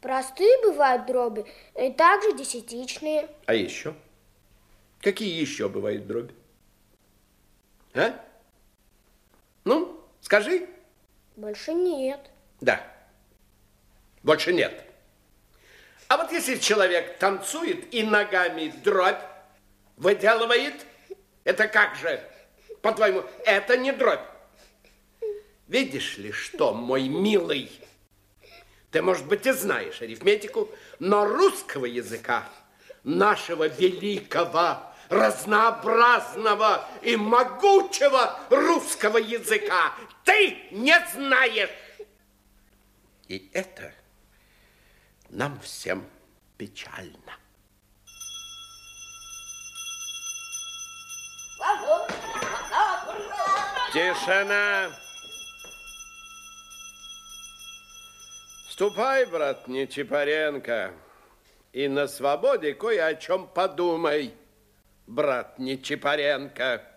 Простые 0.02 0.56
бывают 0.62 1.08
дроби, 1.08 1.46
и 1.80 1.92
также 1.92 2.38
десятичные. 2.38 3.28
А 3.48 3.56
еще? 3.56 3.96
Какие 5.02 5.40
еще 5.40 5.68
бывают 5.68 6.06
дроби? 6.06 6.34
А? 7.96 8.20
Ну, 9.64 10.00
скажи. 10.22 10.68
Больше 11.36 11.74
нет. 11.74 12.20
Да. 12.62 12.86
Больше 14.22 14.54
нет. 14.54 14.84
А 16.08 16.18
вот 16.18 16.32
если 16.32 16.58
человек 16.58 17.18
танцует 17.18 17.94
и 17.94 18.04
ногами 18.04 18.74
дробь 18.84 19.22
выделывает, 19.98 20.86
это 21.44 21.68
как 21.68 21.96
же? 21.96 22.22
По-твоему, 22.82 23.24
это 23.46 23.78
не 23.78 23.92
дробь. 23.92 24.20
Видишь 25.68 26.18
ли 26.18 26.32
что, 26.32 26.74
мой 26.74 27.08
милый, 27.08 27.72
ты, 28.92 29.02
может 29.02 29.26
быть, 29.26 29.48
и 29.48 29.52
знаешь 29.52 30.02
арифметику, 30.02 30.70
но 31.00 31.26
русского 31.26 31.86
языка, 31.86 32.48
нашего 33.04 33.68
великого, 33.68 34.94
разнообразного 35.10 36.88
и 37.02 37.16
могучего 37.16 38.40
русского 38.50 39.18
языка 39.18 39.94
ты 40.24 40.58
не 40.72 40.96
знаешь. 41.14 41.70
И 43.28 43.50
это 43.54 43.94
нам 45.30 45.60
всем 45.60 46.06
печально. 46.58 47.38
Тишина! 53.94 54.92
Ступай, 58.70 59.26
брат 59.26 59.70
Нечипаренко, 59.70 60.92
и 61.72 61.88
на 61.88 62.10
свободе 62.10 62.74
кое 62.74 63.06
о 63.06 63.16
чем 63.16 63.48
подумай, 63.48 64.34
брат 65.08 65.60
Нечипаренко. 65.60 66.95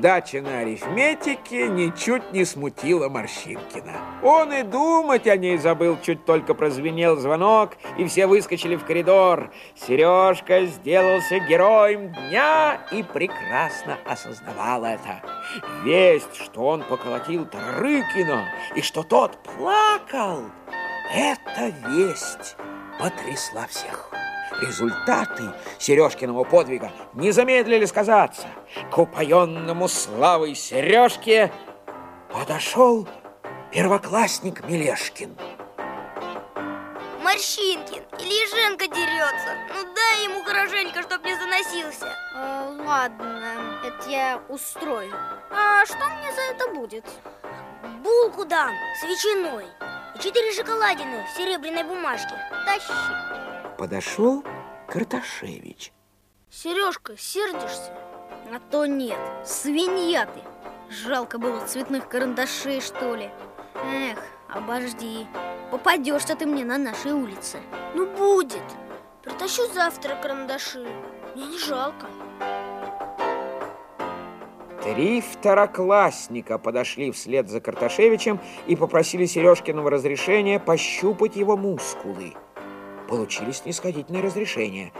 Неудача 0.00 0.40
на 0.40 0.60
арифметике 0.60 1.68
ничуть 1.68 2.32
не 2.32 2.46
смутила 2.46 3.10
Морщинкина. 3.10 3.92
Он 4.22 4.50
и 4.50 4.62
думать 4.62 5.26
о 5.26 5.36
ней 5.36 5.58
забыл, 5.58 5.98
чуть 6.02 6.24
только 6.24 6.54
прозвенел 6.54 7.16
звонок, 7.16 7.72
и 7.98 8.06
все 8.06 8.26
выскочили 8.26 8.76
в 8.76 8.86
коридор. 8.86 9.50
Сережка 9.74 10.64
сделался 10.64 11.38
героем 11.40 12.14
дня 12.14 12.80
и 12.90 13.02
прекрасно 13.02 13.98
осознавал 14.06 14.84
это. 14.84 15.20
Весть, 15.84 16.34
что 16.34 16.68
он 16.68 16.82
поколотил 16.82 17.44
Тарыкина 17.44 18.48
и 18.74 18.80
что 18.80 19.02
тот 19.02 19.36
плакал, 19.42 20.44
эта 21.14 21.74
весть 21.90 22.56
потрясла 22.98 23.66
всех. 23.66 24.10
Результаты 24.60 25.44
Сережкиного 25.78 26.44
подвига 26.44 26.92
не 27.14 27.32
замедлили 27.32 27.86
сказаться. 27.86 28.46
К 28.90 28.98
упоенному 28.98 29.88
славой 29.88 30.54
Сережке 30.54 31.50
подошел 32.32 33.08
первоклассник 33.72 34.66
Мелешкин. 34.68 35.36
Морщинкин 37.22 38.02
или 38.18 38.50
Женка 38.50 38.86
дерется. 38.86 39.56
Ну 39.74 39.94
дай 39.94 40.24
ему 40.24 40.42
хорошенько, 40.42 41.02
чтоб 41.02 41.24
не 41.24 41.34
заносился. 41.34 42.14
А, 42.34 42.70
ладно, 42.86 43.80
это 43.86 44.10
я 44.10 44.40
устрою. 44.48 45.12
А 45.50 45.86
что 45.86 45.96
мне 45.96 46.32
за 46.32 46.40
это 46.52 46.68
будет? 46.74 47.04
Булку 48.02 48.44
дам 48.44 48.72
с 49.00 49.04
ветчиной 49.04 49.66
и 50.14 50.18
четыре 50.18 50.52
шоколадины 50.52 51.24
в 51.24 51.36
серебряной 51.36 51.84
бумажке. 51.84 52.34
Тащи. 52.66 53.39
Подошел 53.80 54.44
Карташевич. 54.88 55.90
Сережка, 56.50 57.16
сердишься? 57.16 57.90
А 58.52 58.60
то 58.70 58.84
нет, 58.84 59.16
свинья 59.42 60.26
ты. 60.26 60.40
Жалко 60.90 61.38
было 61.38 61.64
цветных 61.66 62.06
карандашей, 62.06 62.82
что 62.82 63.14
ли. 63.14 63.30
Эх, 63.76 64.18
обожди. 64.50 65.26
Попадешься 65.70 66.36
ты 66.36 66.44
мне 66.44 66.62
на 66.62 66.76
нашей 66.76 67.12
улице. 67.12 67.58
Ну, 67.94 68.06
будет. 68.06 68.62
Притащу 69.22 69.66
завтра 69.72 70.14
карандаши. 70.16 70.86
Мне 71.34 71.46
не 71.46 71.58
жалко. 71.58 72.06
Три 74.82 75.22
второклассника 75.22 76.58
подошли 76.58 77.12
вслед 77.12 77.48
за 77.48 77.62
Карташевичем 77.62 78.40
и 78.66 78.76
попросили 78.76 79.24
Сережкиного 79.24 79.88
разрешения 79.88 80.60
пощупать 80.60 81.36
его 81.36 81.56
мускулы. 81.56 82.34
Получили 83.10 83.50
снисходительное 83.50 84.22
разрешение. 84.22 84.92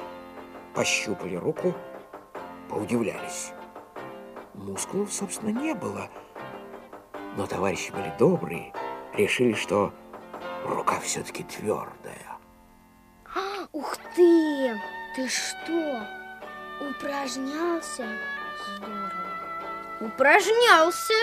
Пощупали 0.74 1.36
руку, 1.36 1.72
поудивлялись. 2.68 3.52
Мускулов, 4.54 5.12
собственно, 5.12 5.50
не 5.50 5.74
было. 5.74 6.10
Но 7.36 7.46
товарищи 7.46 7.92
были 7.92 8.12
добрые, 8.18 8.72
решили, 9.14 9.54
что 9.54 9.94
рука 10.66 10.98
все-таки 11.00 11.44
твердая. 11.44 12.36
Ух 13.72 13.96
ты! 14.16 14.76
Ты 15.14 15.28
что, 15.28 16.06
упражнялся? 16.80 18.06
Здорово. 18.76 19.12
Упражнялся. 20.00 21.14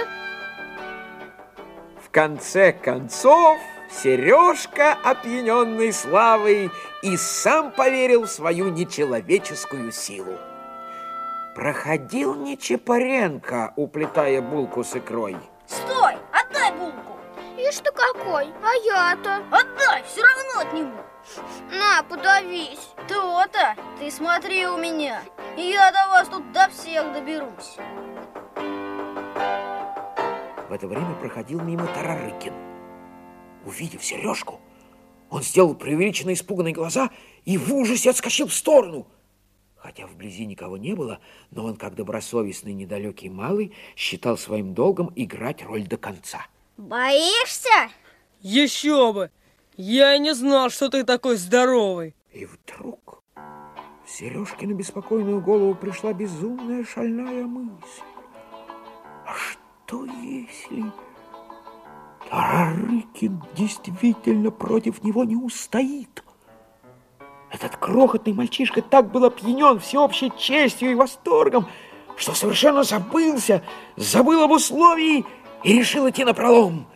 В 2.03 2.09
конце 2.11 2.73
концов, 2.73 3.59
Сережка, 3.89 4.97
опьяненный 5.03 5.93
славой, 5.93 6.71
и 7.01 7.17
сам 7.17 7.71
поверил 7.71 8.23
в 8.23 8.29
свою 8.29 8.69
нечеловеческую 8.69 9.91
силу. 9.91 10.37
Проходил 11.55 12.35
Нечапаренко, 12.35 13.73
уплетая 13.75 14.41
булку 14.41 14.83
с 14.83 14.95
икрой. 14.95 15.37
Стой, 15.65 16.15
отдай 16.31 16.71
булку. 16.71 17.17
Ишь 17.57 17.77
ты 17.79 17.91
какой, 17.91 18.53
а 18.63 18.73
я-то? 18.85 19.43
Отдай, 19.49 20.03
все 20.05 20.21
равно 20.21 20.69
отниму. 20.69 21.01
На, 21.71 22.03
подавись. 22.03 22.93
То-то, 23.07 23.75
ты 23.99 24.11
смотри 24.11 24.67
у 24.67 24.77
меня. 24.77 25.21
Я 25.55 25.91
до 25.91 26.09
вас 26.09 26.27
тут 26.27 26.51
до 26.51 26.69
всех 26.69 27.11
доберусь. 27.13 27.77
В 30.69 30.73
это 30.73 30.87
время 30.87 31.15
проходил 31.15 31.61
мимо 31.61 31.87
Тарарыкин. 31.87 32.76
Увидев 33.67 34.01
Сережку, 34.01 34.61
он 35.29 35.43
сделал 35.43 35.75
преувеличенно 35.75 36.31
испуганные 36.31 36.73
глаза 36.73 37.09
и 37.43 37.57
в 37.57 37.73
ужасе 37.75 38.11
отскочил 38.11 38.47
в 38.47 38.53
сторону. 38.53 39.07
Хотя 39.75 40.07
вблизи 40.07 40.45
никого 40.45 40.77
не 40.77 40.95
было, 40.95 41.19
но 41.51 41.65
он, 41.65 41.75
как 41.75 41.95
добросовестный 41.95 42.71
недалекий 42.71 43.27
малый, 43.27 43.73
считал 43.97 44.37
своим 44.37 44.73
долгом 44.73 45.11
играть 45.17 45.63
роль 45.63 45.83
до 45.83 45.97
конца. 45.97 46.47
Боишься? 46.77 47.89
Еще 48.39 49.11
бы! 49.11 49.31
Я 49.75 50.15
и 50.15 50.19
не 50.19 50.33
знал, 50.33 50.69
что 50.69 50.87
ты 50.87 51.03
такой 51.03 51.35
здоровый. 51.35 52.15
И 52.31 52.45
вдруг 52.45 53.21
в 53.35 54.09
Сережкину 54.09 54.75
беспокойную 54.75 55.41
голову 55.41 55.75
пришла 55.75 56.13
безумная 56.13 56.85
шальная 56.85 57.43
мысль. 57.43 58.03
А 59.25 59.33
что 59.35 60.05
если 60.05 60.85
Тарарыкин 62.29 63.41
действительно 63.55 64.51
против 64.51 65.03
него 65.03 65.23
не 65.23 65.35
устоит? 65.35 66.23
Этот 67.51 67.77
крохотный 67.77 68.33
мальчишка 68.33 68.81
так 68.81 69.09
был 69.11 69.25
опьянен 69.25 69.79
всеобщей 69.79 70.31
честью 70.37 70.91
и 70.91 70.95
восторгом, 70.95 71.67
что 72.17 72.33
совершенно 72.33 72.83
забылся, 72.83 73.63
забыл 73.95 74.43
об 74.43 74.51
условии 74.51 75.25
и 75.63 75.73
решил 75.73 76.09
идти 76.09 76.25
на 76.25 76.33
пролом. 76.33 76.87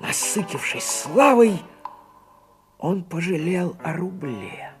Насытившись 0.00 0.84
славой, 0.84 1.62
он 2.78 3.04
пожалел 3.04 3.76
о 3.84 3.92
рубле. 3.92 4.72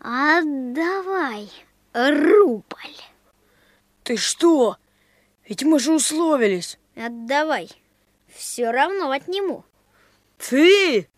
Отдавай 0.00 1.50
рубль. 1.94 2.96
Ты 4.02 4.16
что? 4.16 4.76
Ведь 5.48 5.62
мы 5.62 5.78
же 5.78 5.94
условились. 5.94 6.78
Отдавай. 6.94 7.70
Все 8.36 8.70
равно 8.70 9.10
отниму. 9.10 9.64
Ты? 10.38 11.08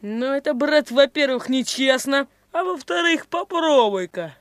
Ну, 0.00 0.26
это, 0.26 0.54
брат, 0.54 0.90
во-первых, 0.90 1.48
нечестно, 1.48 2.28
а 2.52 2.64
во-вторых, 2.64 3.26
попробуй-ка. 3.26 4.34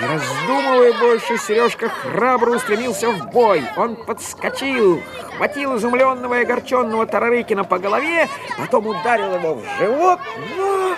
Не 0.00 0.06
раздумывая, 0.06 0.92
больше, 0.98 1.38
Сережка 1.38 1.88
храбро 1.88 2.56
устремился 2.56 3.10
в 3.10 3.30
бой. 3.30 3.62
Он 3.76 3.96
подскочил, 3.96 5.02
хватил 5.36 5.76
изумленного 5.76 6.40
и 6.40 6.42
огорченного 6.42 7.06
Тарарыкина 7.06 7.64
по 7.64 7.78
голове, 7.78 8.28
потом 8.58 8.88
ударил 8.88 9.34
его 9.34 9.54
в 9.54 9.64
живот, 9.78 10.20
но 10.56 10.96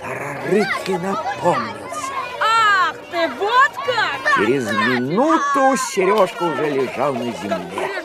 Тарарыкин 0.00 1.06
опомнился. 1.06 2.12
Ах 2.40 2.96
ты, 3.10 3.28
вот 3.38 3.72
как! 3.84 4.36
Через 4.36 4.70
минуту 4.70 5.76
Сережка 5.76 6.42
уже 6.44 6.70
лежал 6.70 7.14
на 7.14 7.32
земле. 7.32 7.95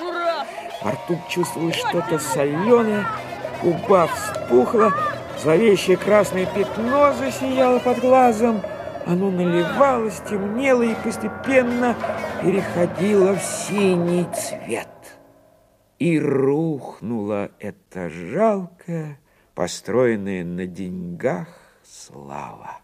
Рту 0.85 1.19
чувствовалось 1.29 1.75
что-то 1.75 2.17
соленое, 2.17 3.05
губа 3.61 4.07
вспухла, 4.07 4.91
зловещее 5.41 5.97
красное 5.97 6.45
пятно 6.47 7.13
засияло 7.13 7.79
под 7.79 7.99
глазом. 7.99 8.61
Оно 9.05 9.29
наливалось, 9.29 10.21
темнело 10.29 10.83
и 10.83 10.95
постепенно 10.95 11.95
переходило 12.41 13.35
в 13.35 13.43
синий 13.43 14.25
цвет. 14.33 14.87
И 15.99 16.19
рухнула 16.19 17.51
эта 17.59 18.09
жалкая, 18.09 19.19
построенная 19.53 20.43
на 20.43 20.65
деньгах 20.65 21.47
слава. 21.83 22.79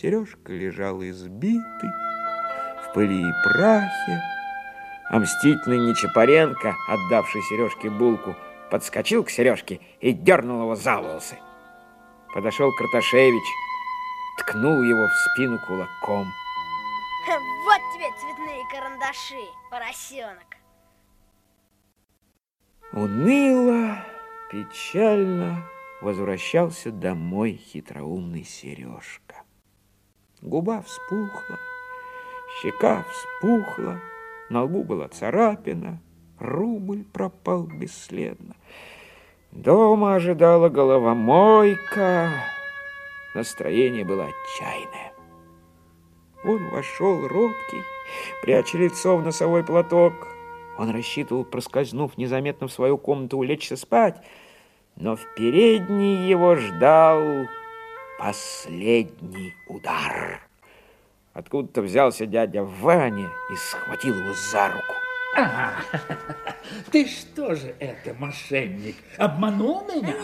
Сережка 0.00 0.52
лежал 0.52 1.02
избитый, 1.02 1.90
в 2.84 2.92
пыли 2.94 3.20
и 3.20 3.32
прахе, 3.42 4.22
а 5.10 5.18
мстительный 5.18 5.78
Нечапаренко, 5.78 6.76
отдавший 6.86 7.42
Сережке 7.42 7.90
булку, 7.90 8.36
подскочил 8.70 9.24
к 9.24 9.30
Сережке 9.30 9.80
и 10.00 10.12
дернул 10.12 10.62
его 10.62 10.76
за 10.76 10.98
волосы. 10.98 11.36
Подошел 12.32 12.70
Карташевич, 12.76 13.42
ткнул 14.38 14.82
его 14.82 15.08
в 15.08 15.12
спину 15.12 15.58
кулаком. 15.66 16.26
Вот 17.64 17.80
тебе 17.92 18.06
цветные 18.20 18.62
карандаши, 18.70 19.50
поросенок. 19.68 20.56
Уныло, 22.92 23.98
печально 24.50 25.68
возвращался 26.00 26.92
домой 26.92 27.54
хитроумный 27.56 28.44
Сережка. 28.44 29.42
Губа 30.42 30.82
вспухла, 30.82 31.58
щека 32.60 33.04
вспухла, 33.10 34.00
на 34.50 34.62
лбу 34.62 34.84
была 34.84 35.08
царапина, 35.08 36.00
рубль 36.38 37.02
пропал 37.12 37.64
бесследно. 37.64 38.54
Дома 39.50 40.14
ожидала 40.14 40.68
головомойка, 40.68 42.30
настроение 43.34 44.04
было 44.04 44.26
отчаянное. 44.26 45.12
Он 46.44 46.68
вошел 46.68 47.26
робкий, 47.26 47.82
пряча 48.42 48.78
лицо 48.78 49.16
в 49.16 49.24
носовой 49.24 49.64
платок. 49.64 50.12
Он 50.78 50.90
рассчитывал, 50.90 51.44
проскользнув 51.44 52.16
незаметно 52.16 52.68
в 52.68 52.72
свою 52.72 52.96
комнату, 52.96 53.38
улечься 53.38 53.76
спать, 53.76 54.22
но 54.94 55.16
в 55.16 55.34
передней 55.34 56.28
его 56.28 56.54
ждал 56.54 57.48
последний 58.18 59.54
удар. 59.68 60.40
Откуда-то 61.32 61.82
взялся 61.82 62.26
дядя 62.26 62.64
Ваня 62.64 63.30
и 63.52 63.56
схватил 63.56 64.14
его 64.14 64.34
за 64.34 64.68
руку. 64.68 64.92
А, 65.36 65.74
ты 66.90 67.06
что 67.06 67.54
же 67.54 67.74
это, 67.78 68.14
мошенник, 68.14 68.96
обманул 69.18 69.86
меня? 69.86 70.16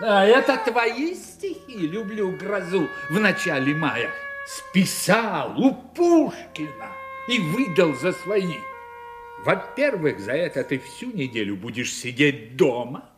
А 0.00 0.24
это 0.24 0.56
твои 0.56 1.14
стихи 1.14 1.76
«Люблю 1.76 2.30
грозу» 2.30 2.88
в 3.10 3.18
начале 3.18 3.74
мая. 3.74 4.10
Списал 4.46 5.58
у 5.58 5.74
Пушкина 5.74 6.88
и 7.28 7.38
выдал 7.38 7.94
за 7.94 8.12
свои. 8.12 8.54
Во-первых, 9.44 10.20
за 10.20 10.32
это 10.32 10.62
ты 10.64 10.78
всю 10.78 11.12
неделю 11.12 11.56
будешь 11.56 11.92
сидеть 11.92 12.56
дома, 12.56 13.10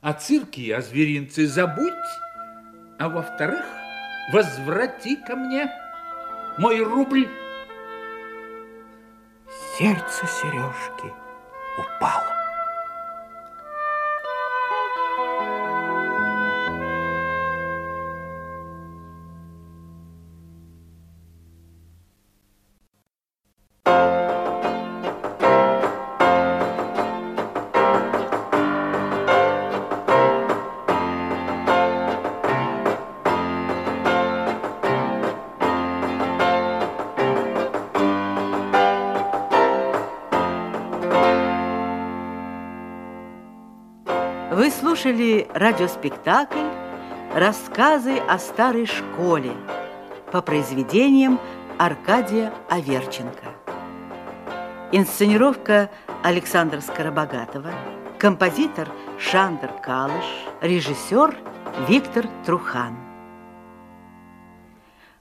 а 0.00 0.12
цирки 0.12 0.60
и 0.60 0.70
о 0.70 0.80
зверинце 0.80 1.46
забудь, 1.46 1.92
а 3.02 3.08
во-вторых, 3.08 3.64
возврати 4.32 5.16
ко 5.16 5.34
мне 5.34 5.68
мой 6.56 6.80
рубль. 6.84 7.28
Сердце 9.76 10.24
Сережки 10.26 11.12
упало. 11.78 12.41
Слушали 45.02 45.48
радиоспектакль 45.52 46.68
«Рассказы 47.34 48.18
о 48.18 48.38
старой 48.38 48.86
школе» 48.86 49.52
по 50.30 50.40
произведениям 50.42 51.40
Аркадия 51.76 52.52
Аверченко. 52.70 53.48
Инсценировка 54.92 55.90
Александра 56.22 56.80
Скоробогатова, 56.80 57.72
композитор 58.20 58.88
Шандр 59.18 59.72
Калыш, 59.82 60.24
режиссер 60.60 61.36
Виктор 61.88 62.26
Трухан. 62.46 62.96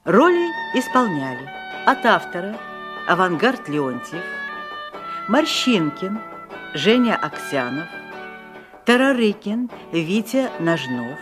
Роли 0.03 0.47
исполняли 0.75 1.49
от 1.87 2.05
автора 2.05 2.55
Авангард 3.07 3.67
Леонтьев, 3.67 4.21
Морщинкин, 5.27 6.19
Женя 6.75 7.15
Аксянов, 7.15 7.87
Тарарыкин 8.85 9.69
Витя 9.91 10.49
Ножнов, 10.59 11.19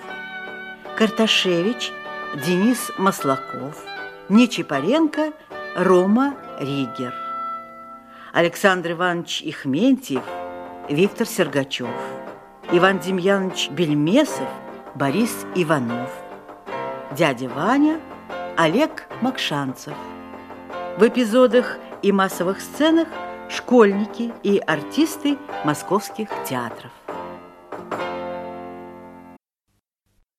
Карташевич 0.97 1.91
Денис 2.45 2.89
Маслаков, 2.97 3.83
Нечипаренко 4.29 5.33
Рома 5.75 6.35
Ригер, 6.57 7.13
Александр 8.31 8.91
Иванович 8.91 9.41
Ихментьев 9.43 10.23
Виктор 10.87 11.27
Сергачев, 11.27 11.89
Иван 12.71 12.99
Демьянович 12.99 13.69
Бельмесов 13.71 14.47
Борис 14.95 15.45
Иванов, 15.53 16.11
дядя 17.11 17.49
Ваня 17.49 17.99
Олег 18.55 19.05
Макшанцев. 19.19 19.95
В 20.97 21.05
эпизодах 21.05 21.77
и 22.03 22.13
массовых 22.13 22.61
сценах 22.61 23.09
школьники 23.49 24.31
и 24.43 24.59
артисты 24.59 25.37
московских 25.65 26.29
театров. 26.47 26.91